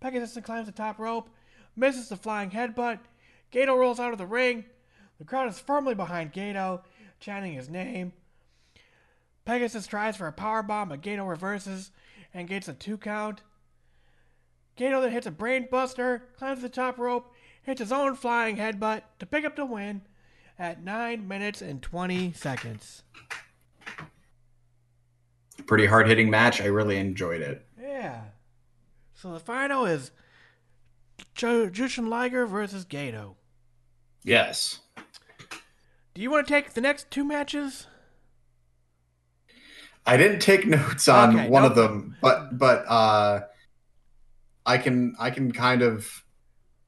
Pegasus 0.00 0.42
climbs 0.44 0.66
the 0.66 0.72
top 0.72 0.98
rope, 0.98 1.30
misses 1.74 2.08
the 2.08 2.16
flying 2.16 2.50
headbutt. 2.50 2.98
Gato 3.50 3.76
rolls 3.76 4.00
out 4.00 4.12
of 4.12 4.18
the 4.18 4.26
ring. 4.26 4.64
The 5.18 5.24
crowd 5.24 5.48
is 5.48 5.58
firmly 5.58 5.94
behind 5.94 6.32
Gato, 6.32 6.82
chanting 7.20 7.52
his 7.52 7.70
name. 7.70 8.12
Pegasus 9.44 9.86
tries 9.86 10.16
for 10.16 10.26
a 10.26 10.32
power 10.32 10.62
bomb, 10.62 10.88
but 10.88 11.00
Gato 11.00 11.24
reverses 11.24 11.90
and 12.34 12.48
gets 12.48 12.68
a 12.68 12.74
two 12.74 12.98
count. 12.98 13.42
Gato 14.76 15.00
then 15.00 15.12
hits 15.12 15.26
a 15.26 15.30
brain 15.30 15.68
buster, 15.70 16.24
climbs 16.36 16.60
the 16.60 16.68
top 16.68 16.98
rope, 16.98 17.32
hits 17.62 17.80
his 17.80 17.92
own 17.92 18.14
flying 18.14 18.56
headbutt 18.56 19.02
to 19.18 19.26
pick 19.26 19.44
up 19.44 19.56
the 19.56 19.64
win 19.64 20.02
at 20.58 20.82
9 20.82 21.26
minutes 21.26 21.62
and 21.62 21.82
20 21.82 22.32
seconds. 22.32 23.02
Pretty 25.66 25.86
hard 25.86 26.06
hitting 26.06 26.28
match. 26.28 26.60
I 26.60 26.66
really 26.66 26.96
enjoyed 26.96 27.40
it. 27.40 27.66
Yeah. 27.80 28.20
So 29.14 29.32
the 29.32 29.40
final 29.40 29.86
is 29.86 30.10
Jushin 31.34 32.08
Liger 32.08 32.46
versus 32.46 32.84
Gato. 32.84 33.36
Yes. 34.22 34.80
Do 36.14 36.22
you 36.22 36.30
want 36.30 36.46
to 36.46 36.52
take 36.52 36.72
the 36.72 36.80
next 36.80 37.10
two 37.10 37.24
matches? 37.24 37.86
I 40.06 40.16
didn't 40.16 40.40
take 40.40 40.66
notes 40.66 41.08
on 41.08 41.36
Okay, 41.36 41.48
one 41.48 41.62
no 41.62 41.68
of 41.68 41.74
them, 41.76 42.16
but 42.22 42.56
but 42.58 42.84
uh, 42.88 43.40
I 44.64 44.78
can 44.78 45.14
I 45.18 45.30
can 45.30 45.52
kind 45.52 45.82
of 45.82 46.24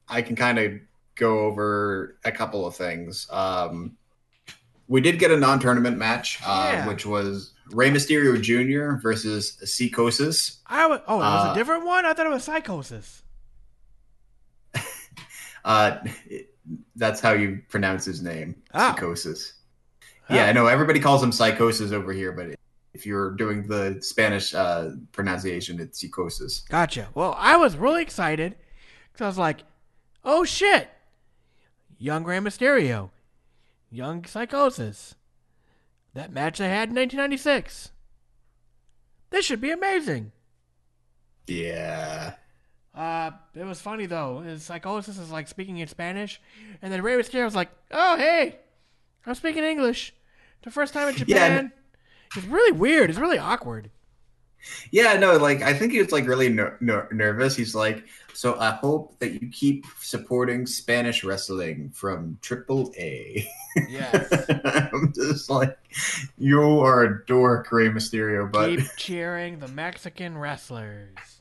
I 0.09 0.23
can 0.23 0.37
kind 0.37 0.59
of 0.59 0.73
go 1.17 1.41
over 1.41 2.17
a 2.25 2.33
couple 2.33 2.67
of 2.67 2.77
things. 2.77 3.27
Um, 3.31 3.97
we 4.87 5.01
did 5.01 5.19
get 5.19 5.31
a 5.31 5.37
non-tournament 5.37 5.99
match, 5.99 6.39
uh, 6.47 6.71
Yeah. 6.73 6.87
which 6.87 7.05
was 7.05 7.53
Rey 7.73 7.91
Mysterio 7.91 8.41
Jr. 8.41 8.99
versus 9.03 9.59
Psychosis. 9.65 10.61
I 10.67 10.83
w- 10.83 11.03
oh, 11.07 11.17
it 11.17 11.25
was 11.25 11.49
Uh, 11.49 11.53
a 11.53 11.55
different 11.55 11.85
one. 11.85 12.07
I 12.07 12.15
thought 12.15 12.27
it 12.27 12.31
was 12.31 12.45
Psychosis. 12.45 13.23
Uh, 15.65 15.99
that's 16.97 17.21
how 17.21 17.33
you 17.33 17.61
pronounce 17.69 18.05
his 18.05 18.23
name, 18.23 18.55
Oh. 18.75 18.91
Psychosis. 18.91 19.55
Oh. 20.31 20.35
Yeah, 20.35 20.47
I 20.47 20.53
know 20.53 20.67
everybody 20.67 21.01
calls 21.01 21.23
him 21.23 21.33
Psychosis 21.33 21.93
over 21.93 22.13
here, 22.13 22.33
but 22.33 22.55
if 22.95 23.07
you're 23.07 23.31
doing 23.33 23.67
the 23.67 23.99
Spanish 24.01 24.55
uh, 24.55 24.91
pronunciation, 25.13 25.81
it's 25.81 26.01
Psychosis. 26.01 26.61
Gotcha. 26.69 27.09
Well, 27.15 27.35
I 27.39 27.57
was 27.57 27.77
really 27.77 28.03
excited 28.03 28.57
because 29.13 29.25
I 29.25 29.27
was 29.29 29.39
like, 29.39 29.63
"Oh 30.25 30.45
shit, 30.45 30.89
young 31.99 32.25
Rey 32.25 32.39
Mysterio, 32.39 33.11
young 33.91 34.25
Psychosis." 34.25 35.15
That 36.15 36.33
match 36.33 36.59
they 36.59 36.69
had 36.69 36.89
in 36.89 36.95
1996. 36.97 37.91
This 39.31 39.45
should 39.45 39.61
be 39.61 39.71
amazing. 39.71 40.33
Yeah. 41.47 42.35
Uh, 42.99 43.31
it 43.55 43.65
was 43.65 43.81
funny 43.81 44.07
though. 44.07 44.41
His 44.41 44.65
Psychosis 44.65 45.19
is 45.19 45.31
like 45.31 45.47
speaking 45.47 45.79
in 45.79 45.87
Spanish, 45.87 46.41
and 46.83 46.93
then 46.93 47.01
Rey 47.01 47.17
Mysterio 47.17 47.45
was 47.45 47.55
like, 47.55 47.71
"Oh 47.93 48.17
hey, 48.17 48.57
I'm 49.25 49.37
speaking 49.37 49.63
English." 49.63 50.13
The 50.65 50.73
first 50.73 50.93
time 50.95 51.09
in 51.09 51.15
Yeah, 51.19 51.25
Japan. 51.25 51.73
It's 52.37 52.47
really 52.47 52.73
weird. 52.73 53.09
It's 53.09 53.19
really 53.19 53.39
awkward. 53.39 53.91
Yeah, 54.91 55.15
no, 55.15 55.37
like 55.37 55.63
I 55.63 55.73
think 55.75 55.93
he 55.93 56.01
was 56.03 56.11
like 56.11 56.27
really 56.27 56.49
ner- 56.49 56.77
ner- 56.81 57.09
nervous. 57.13 57.55
He's 57.55 57.73
like, 57.77 58.05
so 58.35 58.59
I 58.59 58.73
hope 58.73 59.17
that 59.21 59.41
you 59.41 59.49
keep 59.49 59.87
supporting 60.01 60.67
Spanish 60.67 61.23
wrestling 61.23 61.91
from 61.91 62.37
Triple 62.43 62.93
A. 62.99 63.49
Yes. 63.89 64.29
I'm 64.93 65.13
just 65.15 65.49
like, 65.49 65.79
you 66.37 66.61
are 66.81 67.05
a 67.05 67.25
dork, 67.27 67.71
Rey 67.71 67.91
Mysterio, 67.91 68.51
but 68.51 68.71
Keep 68.71 68.87
cheering 68.97 69.61
the 69.61 69.69
Mexican 69.69 70.37
wrestlers. 70.37 71.38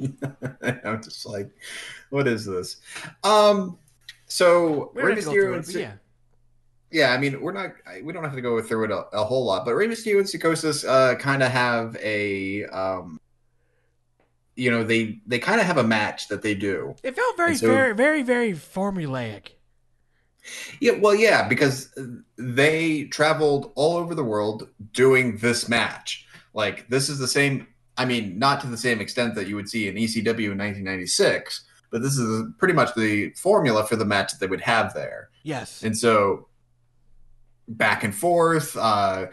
I'm 0.84 1.02
just 1.02 1.26
like, 1.26 1.50
what 2.10 2.26
is 2.28 2.44
this? 2.44 2.76
Um, 3.24 3.78
so 4.26 4.92
We 4.94 5.02
don't 5.02 5.10
Rey 5.10 5.14
have 5.16 5.24
to 5.24 5.30
go 5.30 5.30
Mysterio 5.30 5.56
and 5.56 5.74
yeah. 5.74 5.92
yeah, 6.90 7.12
I 7.12 7.18
mean, 7.18 7.40
we're 7.40 7.52
not, 7.52 7.72
we 8.02 8.12
don't 8.12 8.24
have 8.24 8.34
to 8.34 8.40
go 8.40 8.60
through 8.62 8.84
it 8.84 8.90
a, 8.90 9.06
a 9.12 9.24
whole 9.24 9.44
lot, 9.44 9.64
but 9.64 9.74
Rey 9.74 9.86
Mysterio 9.86 10.18
and 10.18 10.28
Psychosis 10.28 10.84
uh, 10.84 11.14
kind 11.16 11.42
of 11.42 11.50
have 11.50 11.96
a, 12.02 12.64
um, 12.66 13.20
you 14.56 14.70
know, 14.70 14.82
they 14.82 15.20
they 15.26 15.38
kind 15.38 15.60
of 15.60 15.66
have 15.66 15.78
a 15.78 15.84
match 15.84 16.28
that 16.28 16.42
they 16.42 16.54
do. 16.54 16.96
It 17.04 17.14
felt 17.14 17.36
very, 17.36 17.54
so- 17.54 17.68
very, 17.68 17.94
very, 17.94 18.22
very 18.22 18.52
formulaic. 18.52 19.50
Yeah, 20.80 20.92
well, 20.92 21.14
yeah, 21.14 21.46
because 21.46 21.94
they 22.36 23.04
traveled 23.04 23.72
all 23.74 23.96
over 23.96 24.14
the 24.14 24.24
world 24.24 24.68
doing 24.92 25.36
this 25.38 25.68
match. 25.68 26.26
Like, 26.54 26.88
this 26.88 27.08
is 27.08 27.18
the 27.18 27.28
same. 27.28 27.67
I 27.98 28.04
mean, 28.04 28.38
not 28.38 28.60
to 28.62 28.66
the 28.68 28.76
same 28.78 29.00
extent 29.00 29.34
that 29.34 29.48
you 29.48 29.56
would 29.56 29.68
see 29.68 29.88
in 29.88 29.96
ECW 29.96 30.52
in 30.52 30.58
1996, 30.58 31.64
but 31.90 32.00
this 32.00 32.16
is 32.16 32.46
pretty 32.58 32.74
much 32.74 32.94
the 32.94 33.30
formula 33.30 33.84
for 33.86 33.96
the 33.96 34.04
match 34.04 34.32
that 34.32 34.40
they 34.40 34.46
would 34.46 34.60
have 34.60 34.94
there. 34.94 35.28
Yes. 35.42 35.82
And 35.82 35.96
so, 35.98 36.46
back 37.66 38.04
and 38.04 38.14
forth, 38.14 38.76
uh, 38.76 39.26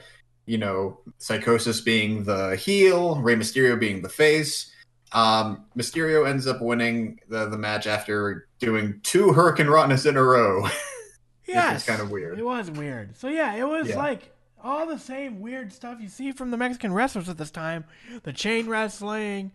you 0.45 0.57
know, 0.57 0.99
Psychosis 1.19 1.81
being 1.81 2.23
the 2.23 2.55
heel, 2.55 3.21
Rey 3.21 3.35
Mysterio 3.35 3.79
being 3.79 4.01
the 4.01 4.09
face. 4.09 4.71
Um, 5.11 5.65
Mysterio 5.77 6.27
ends 6.27 6.45
up 6.47 6.61
winning 6.61 7.19
the, 7.29 7.47
the 7.47 7.57
match 7.57 7.87
after 7.87 8.47
doing 8.59 8.99
two 9.03 9.27
Hurricanranas 9.27 10.05
in 10.05 10.17
a 10.17 10.23
row. 10.23 10.67
yes. 11.47 11.85
kind 11.85 12.01
of 12.01 12.11
weird. 12.11 12.37
It 12.39 12.45
was 12.45 12.69
weird. 12.71 13.15
So 13.15 13.27
yeah, 13.27 13.55
it 13.55 13.67
was 13.67 13.89
Yeah. 13.89 13.97
like 13.97 14.31
all 14.65 14.87
the 14.87 14.97
same 14.97 15.39
weird 15.39 15.71
stuff 15.71 15.99
you 16.01 16.07
see 16.09 16.31
from 16.31 16.49
the 16.49 16.57
Mexican 16.57 16.91
wrestlers 16.91 17.29
at 17.29 17.37
this 17.37 17.51
time. 17.51 17.85
The 18.23 18.33
chain 18.33 18.67
wrestling, 18.67 19.51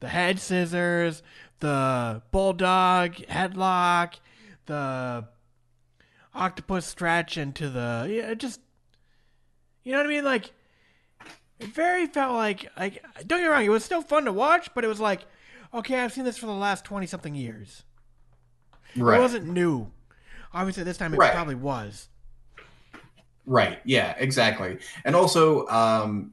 the 0.00 0.08
head 0.08 0.38
scissors, 0.38 1.22
the 1.58 2.22
bulldog 2.30 3.14
headlock, 3.14 4.14
the 4.66 5.26
octopus 6.34 6.86
stretch 6.86 7.36
into 7.36 7.68
the 7.68 8.06
yeah, 8.08 8.30
it 8.30 8.38
just 8.38 8.60
you 9.82 9.92
know 9.92 9.98
what 9.98 10.06
I 10.06 10.10
mean? 10.10 10.24
Like 10.24 10.52
it 11.58 11.68
very 11.68 12.06
felt 12.06 12.34
like 12.34 12.68
like 12.78 13.02
don't 13.26 13.40
get 13.40 13.42
me 13.42 13.46
wrong, 13.48 13.64
it 13.64 13.68
was 13.68 13.84
still 13.84 14.00
fun 14.02 14.24
to 14.26 14.32
watch, 14.32 14.70
but 14.74 14.84
it 14.84 14.88
was 14.88 15.00
like, 15.00 15.26
okay, 15.74 15.98
I've 16.00 16.12
seen 16.12 16.24
this 16.24 16.38
for 16.38 16.46
the 16.46 16.52
last 16.52 16.84
twenty 16.84 17.06
something 17.06 17.34
years. 17.34 17.82
It 18.94 19.02
wasn't 19.02 19.46
new. 19.46 19.90
Obviously, 20.54 20.84
this 20.84 20.98
time 20.98 21.14
it 21.14 21.16
Right. 21.16 21.32
probably 21.32 21.54
was. 21.54 22.08
Right. 23.46 23.80
Yeah, 23.84 24.14
exactly. 24.18 24.78
And 25.04 25.16
also, 25.16 25.66
um, 25.68 26.32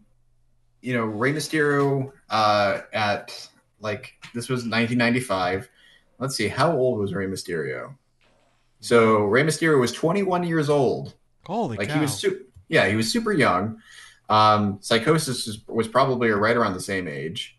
you 0.82 0.94
know, 0.94 1.06
Rey 1.06 1.34
Mysterio 1.34 2.12
uh, 2.30 2.82
at 2.94 3.50
like 3.80 4.14
this 4.34 4.50
was 4.50 4.60
1995. 4.60 5.70
Let's 6.20 6.36
see, 6.36 6.48
how 6.48 6.76
old 6.76 7.00
was 7.00 7.14
Rey 7.14 7.28
Mysterio? 7.28 7.96
So 8.82 9.24
Rey 9.26 9.44
Mysterio 9.44 9.80
was 9.80 9.92
21 9.92 10.44
years 10.44 10.70
old. 10.70 11.16
Holy 11.46 11.78
Like 11.78 11.90
cow! 11.90 11.96
he 11.96 12.02
was 12.02 12.14
super. 12.14 12.46
Yeah, 12.68 12.88
he 12.88 12.96
was 12.96 13.12
super 13.12 13.32
young. 13.34 13.82
Um, 14.30 14.78
Psychosis 14.82 15.48
was, 15.48 15.68
was 15.68 15.88
probably 15.88 16.30
right 16.30 16.56
around 16.56 16.74
the 16.74 16.82
same 16.82 17.08
age. 17.08 17.58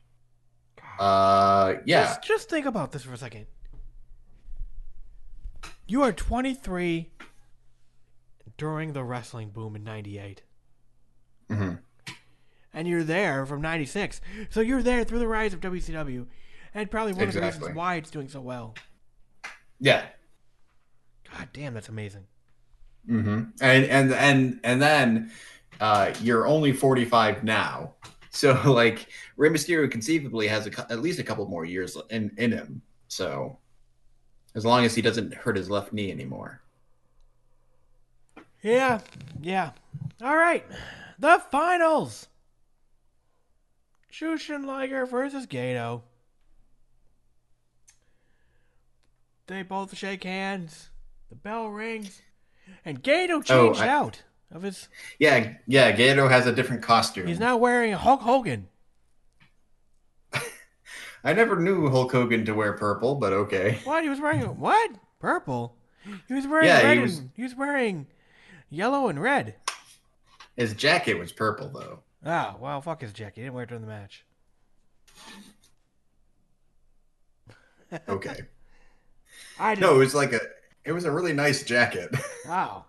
Uh, 1.00 1.74
yeah. 1.84 2.04
Just, 2.04 2.22
just 2.22 2.50
think 2.50 2.66
about 2.66 2.92
this 2.92 3.02
for 3.02 3.12
a 3.12 3.16
second. 3.18 3.46
You 5.88 6.02
are 6.02 6.12
23 6.12 7.10
during 8.60 8.92
the 8.92 9.02
wrestling 9.02 9.48
boom 9.48 9.74
in 9.74 9.82
'98, 9.82 10.42
Mhm. 11.48 11.78
and 12.74 12.86
you're 12.86 13.02
there 13.02 13.46
from 13.46 13.62
'96. 13.62 14.20
So 14.50 14.60
you're 14.60 14.82
there 14.82 15.02
through 15.02 15.18
the 15.18 15.26
rise 15.26 15.54
of 15.54 15.60
WCW, 15.62 16.26
and 16.74 16.90
probably 16.90 17.14
one 17.14 17.28
of 17.28 17.32
the 17.34 17.40
reasons 17.40 17.74
why 17.74 17.94
it's 17.94 18.10
doing 18.10 18.28
so 18.28 18.42
well. 18.42 18.74
Yeah. 19.80 20.04
God 21.34 21.48
damn, 21.54 21.72
that's 21.72 21.88
amazing. 21.88 22.26
hmm 23.06 23.44
And 23.62 23.84
and 23.86 24.12
and 24.12 24.60
and 24.62 24.82
then 24.82 25.30
uh, 25.80 26.12
you're 26.20 26.46
only 26.46 26.72
45 26.74 27.42
now, 27.42 27.94
so 28.28 28.52
like 28.70 29.06
Rey 29.38 29.48
Mysterio 29.48 29.90
conceivably 29.90 30.46
has 30.48 30.66
a, 30.66 30.92
at 30.92 31.00
least 31.00 31.18
a 31.18 31.24
couple 31.24 31.46
more 31.48 31.64
years 31.64 31.96
in 32.10 32.30
in 32.36 32.52
him. 32.52 32.82
So 33.08 33.58
as 34.54 34.66
long 34.66 34.84
as 34.84 34.94
he 34.94 35.00
doesn't 35.00 35.32
hurt 35.32 35.56
his 35.56 35.70
left 35.70 35.94
knee 35.94 36.10
anymore. 36.12 36.60
Yeah, 38.62 39.00
yeah. 39.40 39.70
All 40.22 40.36
right, 40.36 40.64
the 41.18 41.40
finals. 41.50 42.28
Jushin 44.12 44.66
Liger 44.66 45.06
versus 45.06 45.46
Gato. 45.46 46.02
They 49.46 49.62
both 49.62 49.96
shake 49.96 50.24
hands. 50.24 50.90
The 51.30 51.36
bell 51.36 51.68
rings, 51.68 52.20
and 52.84 53.02
Gato 53.02 53.42
Oh, 53.50 53.74
I- 53.74 53.88
out 53.88 54.22
of 54.50 54.62
his. 54.62 54.88
Yeah, 55.18 55.54
yeah. 55.66 55.92
Gato 55.92 56.28
has 56.28 56.46
a 56.46 56.52
different 56.52 56.82
costume. 56.82 57.26
He's 57.28 57.38
now 57.40 57.56
wearing 57.56 57.92
Hulk 57.92 58.20
Hogan. 58.22 58.68
I 61.24 61.32
never 61.32 61.58
knew 61.58 61.88
Hulk 61.88 62.12
Hogan 62.12 62.44
to 62.46 62.52
wear 62.52 62.72
purple, 62.74 63.14
but 63.14 63.32
okay. 63.32 63.78
What? 63.84 64.02
He 64.02 64.08
was 64.08 64.20
wearing 64.20 64.40
what? 64.58 64.90
Purple. 65.20 65.76
He 66.26 66.34
was 66.34 66.46
wearing 66.46 66.66
Yeah, 66.66 66.92
he 66.92 66.98
was- 66.98 67.18
and, 67.18 67.30
he 67.36 67.42
was 67.44 67.54
wearing 67.54 68.06
yellow 68.70 69.08
and 69.08 69.20
red. 69.20 69.56
His 70.56 70.74
jacket 70.74 71.14
was 71.18 71.32
purple 71.32 71.68
though. 71.68 72.00
Ah, 72.24 72.56
well, 72.60 72.80
fuck 72.80 73.00
his 73.00 73.12
jacket. 73.12 73.36
He 73.36 73.40
didn't 73.42 73.54
wear 73.54 73.64
it 73.64 73.68
during 73.68 73.82
the 73.82 73.88
match. 73.88 74.24
Okay. 78.08 78.36
I 79.58 79.74
know 79.74 79.96
it 79.96 79.98
was 79.98 80.14
like 80.14 80.32
a 80.32 80.40
it 80.84 80.92
was 80.92 81.04
a 81.04 81.10
really 81.10 81.32
nice 81.32 81.62
jacket. 81.62 82.10
Wow. 82.46 82.86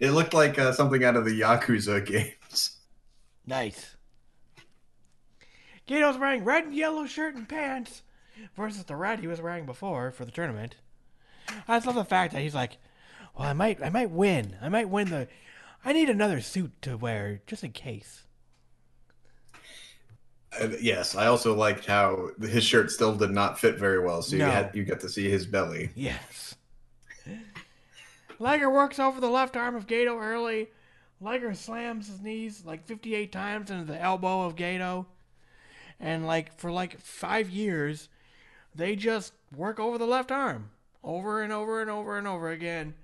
It 0.00 0.10
looked 0.12 0.32
like 0.32 0.58
uh, 0.58 0.72
something 0.72 1.02
out 1.02 1.16
of 1.16 1.24
the 1.24 1.40
Yakuza 1.40 2.04
games. 2.06 2.76
nice. 3.46 3.96
Gedo's 5.88 6.18
wearing 6.18 6.44
red 6.44 6.64
and 6.64 6.74
yellow 6.74 7.04
shirt 7.06 7.34
and 7.34 7.48
pants 7.48 8.02
versus 8.54 8.84
the 8.84 8.94
red 8.94 9.18
he 9.20 9.26
was 9.26 9.40
wearing 9.40 9.66
before 9.66 10.10
for 10.12 10.24
the 10.24 10.30
tournament. 10.30 10.76
I 11.66 11.76
just 11.76 11.86
love 11.86 11.96
the 11.96 12.04
fact 12.04 12.32
that 12.32 12.42
he's 12.42 12.54
like, 12.54 12.76
"Well, 13.38 13.48
I 13.48 13.52
might, 13.52 13.82
I 13.82 13.88
might 13.90 14.10
win. 14.10 14.56
I 14.60 14.68
might 14.68 14.88
win 14.88 15.10
the. 15.10 15.28
I 15.84 15.92
need 15.92 16.10
another 16.10 16.40
suit 16.40 16.72
to 16.82 16.96
wear 16.96 17.40
just 17.46 17.62
in 17.64 17.72
case." 17.72 18.24
Uh, 20.60 20.68
yes, 20.80 21.14
I 21.14 21.26
also 21.26 21.54
liked 21.54 21.84
how 21.86 22.30
his 22.40 22.64
shirt 22.64 22.90
still 22.90 23.14
did 23.14 23.30
not 23.30 23.58
fit 23.58 23.78
very 23.78 24.00
well, 24.00 24.22
so 24.22 24.36
No. 24.36 24.46
you 24.46 24.50
had 24.50 24.70
you 24.74 24.84
got 24.84 25.00
to 25.00 25.08
see 25.08 25.28
his 25.28 25.46
belly. 25.46 25.90
Yes. 25.94 26.54
Liger 28.38 28.70
works 28.70 28.98
over 28.98 29.20
the 29.20 29.28
left 29.28 29.56
arm 29.56 29.74
of 29.74 29.86
Gedo 29.86 30.20
early. 30.20 30.68
Liger 31.20 31.52
slams 31.54 32.06
his 32.06 32.20
knees 32.20 32.64
like 32.64 32.86
58 32.86 33.32
times 33.32 33.70
into 33.70 33.84
the 33.84 34.00
elbow 34.00 34.42
of 34.42 34.54
Gedo. 34.56 35.06
And 36.00 36.26
like 36.26 36.56
for 36.56 36.70
like 36.70 36.98
5 37.00 37.50
years, 37.50 38.08
they 38.74 38.94
just 38.94 39.32
work 39.54 39.80
over 39.80 39.98
the 39.98 40.06
left 40.06 40.30
arm 40.30 40.70
over 41.02 41.42
and 41.42 41.52
over 41.52 41.80
and 41.80 41.90
over 41.90 42.16
and 42.16 42.26
over 42.26 42.50
again. 42.50 42.94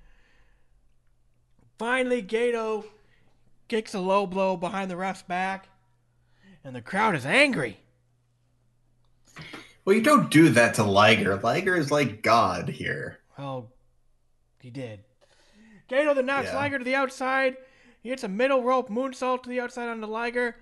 Finally, 1.78 2.22
Gedo 2.22 2.84
kicks 3.68 3.94
a 3.94 4.00
low 4.00 4.26
blow 4.26 4.56
behind 4.56 4.90
the 4.90 4.96
ref's 4.96 5.22
back, 5.22 5.68
and 6.62 6.74
the 6.74 6.80
crowd 6.82 7.14
is 7.14 7.26
angry. 7.26 7.78
Well, 9.84 9.96
you 9.96 10.02
don't 10.02 10.30
do 10.30 10.48
that 10.50 10.74
to 10.74 10.84
Liger. 10.84 11.36
Liger 11.36 11.76
is 11.76 11.90
like 11.90 12.22
God 12.22 12.68
here. 12.68 13.18
Well, 13.38 13.70
he 14.60 14.70
did. 14.70 15.00
Gedo 15.90 16.14
then 16.14 16.26
knocks 16.26 16.48
Yeah. 16.48 16.56
Liger 16.56 16.78
to 16.78 16.84
the 16.84 16.94
outside. 16.94 17.56
He 18.02 18.08
hits 18.10 18.22
a 18.24 18.28
middle 18.28 18.62
rope 18.62 18.88
moonsault 18.88 19.42
to 19.42 19.48
the 19.48 19.60
outside 19.60 19.88
on 19.88 20.00
the 20.00 20.06
Liger. 20.06 20.56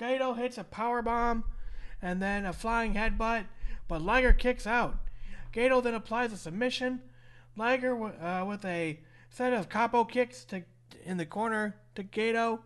Gedo 0.00 0.36
hits 0.36 0.58
a 0.58 0.64
power 0.64 1.02
bomb 1.02 1.44
and 2.02 2.20
then 2.20 2.44
a 2.44 2.52
flying 2.52 2.94
headbutt, 2.94 3.44
but 3.88 4.02
Liger 4.02 4.32
kicks 4.32 4.66
out. 4.66 4.96
Gedo 5.52 5.82
then 5.82 5.94
applies 5.94 6.32
a 6.32 6.36
submission. 6.36 7.00
Liger 7.56 7.94
uh, 8.20 8.44
with 8.44 8.64
a 8.64 8.98
set 9.30 9.52
of 9.52 9.68
koppo 9.68 10.08
kicks 10.08 10.44
to 10.46 10.62
in 11.04 11.16
the 11.16 11.26
corner 11.26 11.76
to 11.94 12.04
Gedo. 12.04 12.60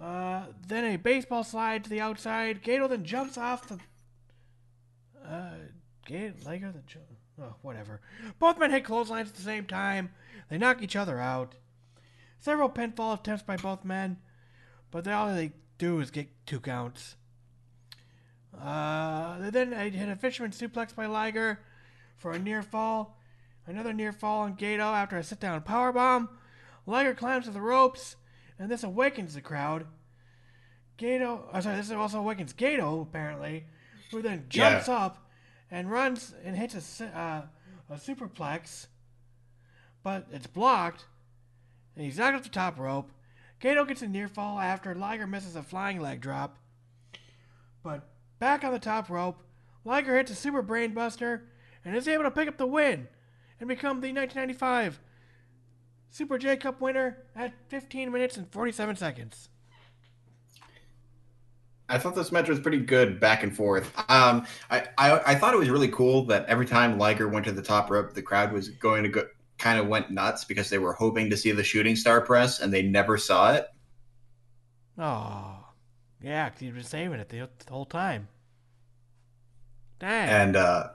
Uh, 0.00 0.44
then 0.66 0.84
a 0.84 0.96
baseball 0.96 1.42
slide 1.42 1.84
to 1.84 1.90
the 1.90 2.00
outside. 2.00 2.62
Gedo 2.62 2.88
then 2.88 3.04
jumps 3.04 3.36
off 3.36 3.68
the. 3.68 3.78
Uh, 5.26 5.54
Gedo, 6.08 6.44
Liger 6.46 6.72
the 6.72 6.82
ju- 6.86 7.00
oh, 7.40 7.54
whatever. 7.62 8.00
Both 8.38 8.58
men 8.58 8.70
hit 8.70 8.84
clotheslines 8.84 9.30
at 9.30 9.34
the 9.34 9.42
same 9.42 9.66
time. 9.66 10.10
They 10.48 10.58
knock 10.58 10.82
each 10.82 10.96
other 10.96 11.20
out. 11.20 11.56
Several 12.38 12.70
pinfall 12.70 13.18
attempts 13.18 13.42
by 13.42 13.56
both 13.56 13.84
men, 13.84 14.18
but 14.92 15.04
they, 15.04 15.12
all 15.12 15.34
they 15.34 15.52
do 15.76 15.98
is 15.98 16.10
get 16.12 16.28
two 16.46 16.60
counts. 16.60 17.16
Uh, 18.56 19.50
then 19.50 19.72
hit 19.72 20.08
a 20.08 20.16
fisherman 20.16 20.52
suplex 20.52 20.94
by 20.94 21.06
Liger 21.06 21.60
for 22.16 22.32
a 22.32 22.38
near 22.38 22.62
fall. 22.62 23.17
Another 23.68 23.92
near 23.92 24.12
fall 24.12 24.40
on 24.40 24.56
Gedo 24.56 24.94
after 24.94 25.18
a 25.18 25.22
sit 25.22 25.40
down 25.40 25.60
power 25.60 25.92
bomb. 25.92 26.30
Liger 26.86 27.12
climbs 27.12 27.44
to 27.44 27.50
the 27.50 27.60
ropes, 27.60 28.16
and 28.58 28.70
this 28.70 28.82
awakens 28.82 29.34
the 29.34 29.42
crowd. 29.42 29.84
Gedo, 30.98 31.42
oh, 31.52 31.60
sorry, 31.60 31.76
this 31.76 31.90
also 31.90 32.18
awakens 32.18 32.54
Gedo 32.54 33.02
apparently, 33.02 33.66
who 34.10 34.22
then 34.22 34.46
jumps 34.48 34.88
up 34.88 35.28
and 35.70 35.90
runs 35.90 36.34
and 36.42 36.56
hits 36.56 37.00
a 37.02 37.04
uh, 37.06 37.42
a 37.90 37.94
superplex, 37.96 38.86
but 40.02 40.26
it's 40.32 40.46
blocked, 40.46 41.04
and 41.94 42.06
he's 42.06 42.16
knocked 42.16 42.36
off 42.36 42.42
the 42.44 42.48
top 42.48 42.78
rope. 42.78 43.10
Gedo 43.60 43.86
gets 43.86 44.00
a 44.00 44.08
near 44.08 44.28
fall 44.28 44.58
after 44.58 44.94
Liger 44.94 45.26
misses 45.26 45.56
a 45.56 45.62
flying 45.62 46.00
leg 46.00 46.22
drop, 46.22 46.56
but 47.82 48.08
back 48.38 48.64
on 48.64 48.72
the 48.72 48.78
top 48.78 49.10
rope, 49.10 49.42
Liger 49.84 50.16
hits 50.16 50.30
a 50.30 50.34
super 50.34 50.62
brainbuster 50.62 51.42
and 51.84 51.94
is 51.94 52.08
able 52.08 52.24
to 52.24 52.30
pick 52.30 52.48
up 52.48 52.56
the 52.56 52.66
win 52.66 53.08
and 53.60 53.68
become 53.68 54.00
the 54.00 54.12
1995 54.12 55.00
Super 56.10 56.38
J 56.38 56.56
Cup 56.56 56.80
winner 56.80 57.18
at 57.36 57.52
15 57.68 58.10
minutes 58.10 58.36
and 58.36 58.50
47 58.50 58.96
seconds. 58.96 59.48
I 61.90 61.98
thought 61.98 62.14
this 62.14 62.32
match 62.32 62.48
was 62.48 62.60
pretty 62.60 62.80
good 62.80 63.18
back 63.18 63.42
and 63.42 63.54
forth. 63.54 63.92
Um, 64.10 64.46
I, 64.70 64.84
I 64.98 65.32
I 65.32 65.34
thought 65.34 65.54
it 65.54 65.58
was 65.58 65.70
really 65.70 65.88
cool 65.88 66.24
that 66.26 66.44
every 66.46 66.66
time 66.66 66.98
Liger 66.98 67.28
went 67.28 67.46
to 67.46 67.52
the 67.52 67.62
top 67.62 67.90
rope, 67.90 68.12
the 68.12 68.22
crowd 68.22 68.52
was 68.52 68.68
going 68.68 69.04
to 69.04 69.08
go 69.08 69.26
kind 69.56 69.78
of 69.78 69.88
went 69.88 70.10
nuts 70.10 70.44
because 70.44 70.70
they 70.70 70.78
were 70.78 70.92
hoping 70.92 71.30
to 71.30 71.36
see 71.36 71.50
the 71.50 71.64
shooting 71.64 71.96
star 71.96 72.20
press 72.20 72.60
and 72.60 72.72
they 72.72 72.82
never 72.82 73.18
saw 73.18 73.54
it. 73.54 73.66
Oh, 74.98 75.64
yeah, 76.22 76.50
he's 76.58 76.72
been 76.72 76.82
saving 76.84 77.20
it 77.20 77.28
the, 77.28 77.48
the 77.66 77.72
whole 77.72 77.86
time. 77.86 78.28
Dang. 79.98 80.28
And 80.28 80.56
uh, 80.56 80.88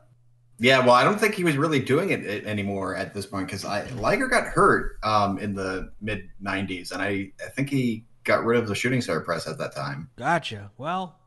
yeah, 0.63 0.79
well, 0.79 0.95
I 0.95 1.03
don't 1.03 1.19
think 1.19 1.35
he 1.35 1.43
was 1.43 1.57
really 1.57 1.79
doing 1.79 2.11
it 2.11 2.23
a- 2.23 2.47
anymore 2.47 2.95
at 2.95 3.13
this 3.13 3.25
point 3.25 3.47
because 3.47 3.65
I 3.65 3.83
Liger 3.91 4.27
got 4.27 4.45
hurt 4.45 4.97
um, 5.03 5.37
in 5.37 5.53
the 5.53 5.91
mid 6.01 6.29
'90s, 6.41 6.91
and 6.91 7.01
I 7.01 7.31
I 7.45 7.49
think 7.49 7.69
he 7.69 8.05
got 8.23 8.45
rid 8.45 8.57
of 8.57 8.67
the 8.67 8.75
shooting 8.75 9.01
star 9.01 9.19
press 9.19 9.45
at 9.47 9.57
that 9.57 9.75
time. 9.75 10.09
Gotcha. 10.15 10.71
Well, 10.77 11.19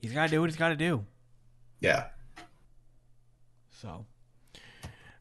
he's 0.00 0.12
got 0.12 0.26
to 0.26 0.30
do 0.30 0.40
what 0.40 0.48
he's 0.48 0.56
got 0.56 0.68
to 0.68 0.76
do. 0.76 1.04
Yeah. 1.80 2.06
So, 3.80 4.06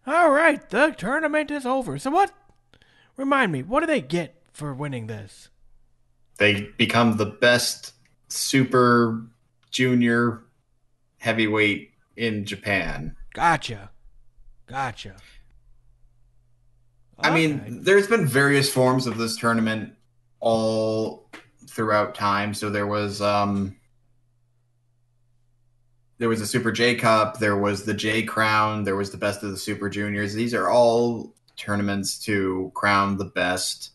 all 0.06 0.30
right, 0.30 0.70
the 0.70 0.94
tournament 0.96 1.50
is 1.50 1.66
over. 1.66 1.98
So, 1.98 2.12
what? 2.12 2.32
Remind 3.18 3.52
me, 3.52 3.64
what 3.64 3.80
do 3.80 3.88
they 3.88 4.02
get 4.02 4.42
for 4.54 4.74
winning 4.74 5.08
this? 5.08 5.50
they 6.38 6.62
become 6.76 7.18
the 7.18 7.26
best 7.26 7.94
super 8.28 9.22
junior 9.70 10.42
heavyweight 11.20 11.92
in 12.16 12.46
Japan. 12.46 13.16
Gotcha. 13.34 13.92
Gotcha. 14.68 15.16
I 17.20 17.30
mean, 17.30 17.84
there's 17.84 18.08
been 18.08 18.26
various 18.26 18.72
forms 18.72 19.06
of 19.06 19.18
this 19.18 19.38
tournament 19.38 19.94
all 20.40 21.30
throughout 21.68 22.16
time. 22.16 22.54
So 22.54 22.70
there 22.70 22.88
was 22.88 23.22
um 23.22 23.76
there 26.18 26.30
was 26.30 26.42
a 26.42 26.48
Super 26.48 26.72
J 26.72 26.96
Cup, 26.96 27.40
there 27.40 27.58
was 27.58 27.84
the 27.84 27.94
J 27.94 28.24
Crown, 28.24 28.84
there 28.84 28.96
was 28.96 29.12
the 29.12 29.18
best 29.18 29.44
of 29.44 29.52
the 29.52 29.58
Super 29.58 29.90
Juniors. 29.90 30.34
These 30.34 30.54
are 30.54 30.70
all 30.70 31.34
tournaments 31.58 32.20
to 32.26 32.72
crown 32.76 33.18
the 33.18 33.26
best 33.26 33.92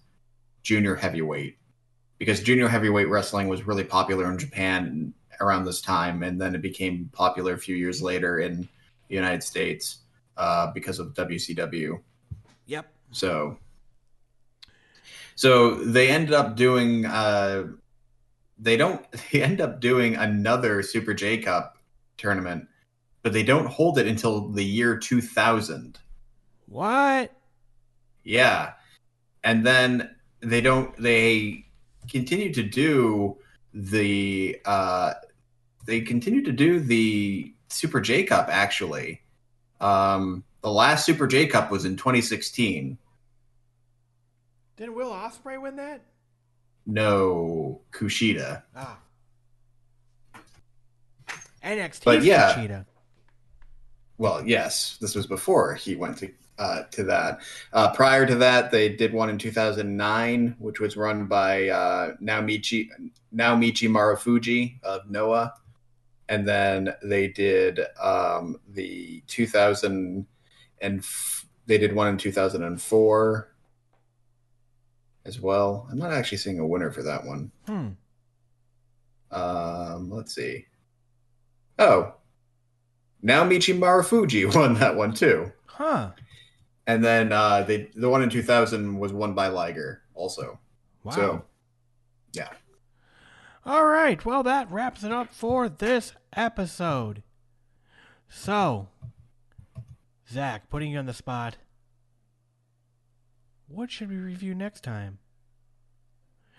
junior 0.62 0.94
heavyweight. 0.94 1.57
Because 2.18 2.42
junior 2.42 2.68
heavyweight 2.68 3.09
wrestling 3.09 3.49
was 3.49 3.66
really 3.66 3.85
popular 3.85 4.31
in 4.31 4.38
Japan 4.38 5.14
around 5.40 5.64
this 5.64 5.81
time, 5.81 6.22
and 6.22 6.40
then 6.40 6.55
it 6.55 6.62
became 6.62 7.11
popular 7.12 7.55
a 7.55 7.59
few 7.59 7.77
years 7.77 8.01
later 8.01 8.38
in 8.38 8.68
United 9.09 9.42
States 9.42 9.99
uh, 10.37 10.73
because 10.73 10.99
of 10.99 11.14
WCW. 11.14 12.01
yep. 12.66 12.92
So, 13.12 13.59
so 15.35 15.74
they 15.74 16.09
ended 16.09 16.35
up 16.35 16.57
doing. 16.57 17.07
Uh, 17.07 17.68
they 18.59 18.76
don't. 18.76 19.05
They 19.33 19.43
end 19.43 19.61
up 19.61 19.81
doing 19.81 20.16
another 20.16 20.83
Super 20.83 21.14
J 21.14 21.39
Cup 21.39 21.78
tournament, 22.16 22.66
but 23.22 23.33
they 23.33 23.43
don't 23.43 23.66
hold 23.66 23.99
it 23.99 24.07
until 24.07 24.49
the 24.49 24.64
year 24.64 24.97
2000. 24.97 25.99
What? 26.66 27.33
Yeah, 28.24 28.72
and 29.45 29.64
then 29.64 30.16
they 30.41 30.61
don't. 30.61 30.97
They 31.01 31.66
continue 32.11 32.53
to 32.53 32.62
do 32.62 33.39
the. 33.72 34.59
Uh, 34.64 35.14
they 35.87 36.01
continue 36.01 36.43
to 36.43 36.53
do 36.53 36.81
the 36.81 37.55
Super 37.69 38.01
J 38.01 38.25
Cup. 38.25 38.49
Actually, 38.51 39.23
um, 39.81 40.45
the 40.62 40.71
last 40.71 41.05
Super 41.07 41.27
J 41.27 41.47
Cup 41.47 41.71
was 41.71 41.85
in 41.85 41.97
2016. 41.97 42.99
Didn't 44.77 44.95
Will 44.95 45.11
Ospreay 45.11 45.61
win 45.61 45.77
that? 45.77 46.03
No, 46.87 47.81
Kushida. 47.93 48.62
Ah. 48.75 48.99
NXT 51.64 52.05
But 52.05 52.23
yeah. 52.23 52.55
Cheetah. 52.55 52.87
Well, 54.19 54.47
yes, 54.47 54.97
this 55.01 55.14
was 55.14 55.27
before 55.27 55.75
he 55.75 55.97
went 55.97 56.19
to 56.19 56.31
uh, 56.59 56.85
to 56.93 57.05
that. 57.05 57.41
Uh, 57.73 57.93
prior 57.93 58.25
to 58.25 58.35
that, 58.37 58.71
they 58.71 58.89
did 58.89 59.12
one 59.12 59.29
in 59.29 59.37
2009, 59.37 60.57
which 60.59 60.81
was 60.81 60.97
run 60.97 61.27
by 61.27 61.69
uh, 61.69 62.14
Naomichi 62.23 62.89
Naomichi 63.35 63.89
Marufuji 63.89 64.83
of 64.83 65.11
Noah, 65.11 65.55
and 66.29 66.47
then 66.47 66.95
they 67.03 67.29
did 67.29 67.81
um, 68.01 68.59
the 68.68 69.22
2000 69.27 70.27
and 70.81 70.99
f- 70.99 71.47
they 71.66 71.79
did 71.79 71.95
one 71.95 72.09
in 72.09 72.18
2004 72.18 73.53
as 75.24 75.41
well. 75.41 75.89
I'm 75.91 75.99
not 75.99 76.12
actually 76.12 76.39
seeing 76.39 76.59
a 76.59 76.66
winner 76.66 76.91
for 76.91 77.03
that 77.03 77.24
one. 77.24 77.51
Hmm. 77.66 77.89
Um, 79.31 80.11
let's 80.11 80.35
see. 80.35 80.66
Oh, 81.79 82.14
Naomichi 83.24 83.77
Marufuji 83.77 84.55
won 84.55 84.74
that 84.74 84.97
one 84.97 85.12
too. 85.12 85.53
Huh. 85.66 86.11
And 86.87 87.05
then 87.05 87.33
uh, 87.33 87.62
they 87.62 87.91
the 87.97 88.09
one 88.09 88.22
in 88.22 88.31
2000 88.31 88.99
was 88.99 89.12
won 89.12 89.35
by 89.35 89.49
Liger 89.49 90.03
also. 90.14 90.59
Wow. 91.03 91.12
So 91.12 91.45
yeah. 92.33 92.51
All 93.67 93.85
right. 93.85 94.25
Well, 94.25 94.45
that 94.45 94.71
wraps 94.71 95.03
it 95.03 95.11
up 95.11 95.35
for 95.35 95.69
this 95.69 96.12
episode. 96.37 97.25
So, 98.29 98.87
Zach, 100.31 100.71
putting 100.71 100.93
you 100.93 100.99
on 100.99 101.07
the 101.07 101.12
spot. 101.12 101.57
What 103.67 103.91
should 103.91 104.09
we 104.09 104.19
review 104.19 104.55
next 104.55 104.85
time? 104.85 105.19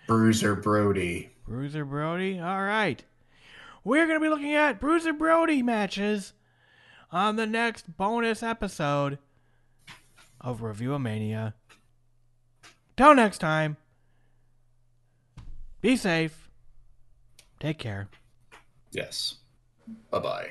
Bruiser 0.06 0.54
Brody. 0.54 1.30
Bruiser 1.46 1.86
Brody? 1.86 2.38
All 2.38 2.62
right. 2.62 3.02
We're 3.84 4.06
going 4.06 4.20
to 4.20 4.24
be 4.24 4.28
looking 4.28 4.54
at 4.54 4.78
Bruiser 4.78 5.14
Brody 5.14 5.62
matches 5.62 6.34
on 7.10 7.36
the 7.36 7.46
next 7.46 7.96
bonus 7.96 8.42
episode 8.42 9.18
of 10.42 10.60
Review 10.60 10.92
of 10.92 11.00
Mania. 11.00 11.54
Till 12.98 13.14
next 13.14 13.38
time, 13.38 13.78
be 15.80 15.96
safe. 15.96 16.47
Take 17.60 17.78
care. 17.78 18.08
Yes. 18.92 19.36
Bye 20.10 20.18
bye. 20.20 20.46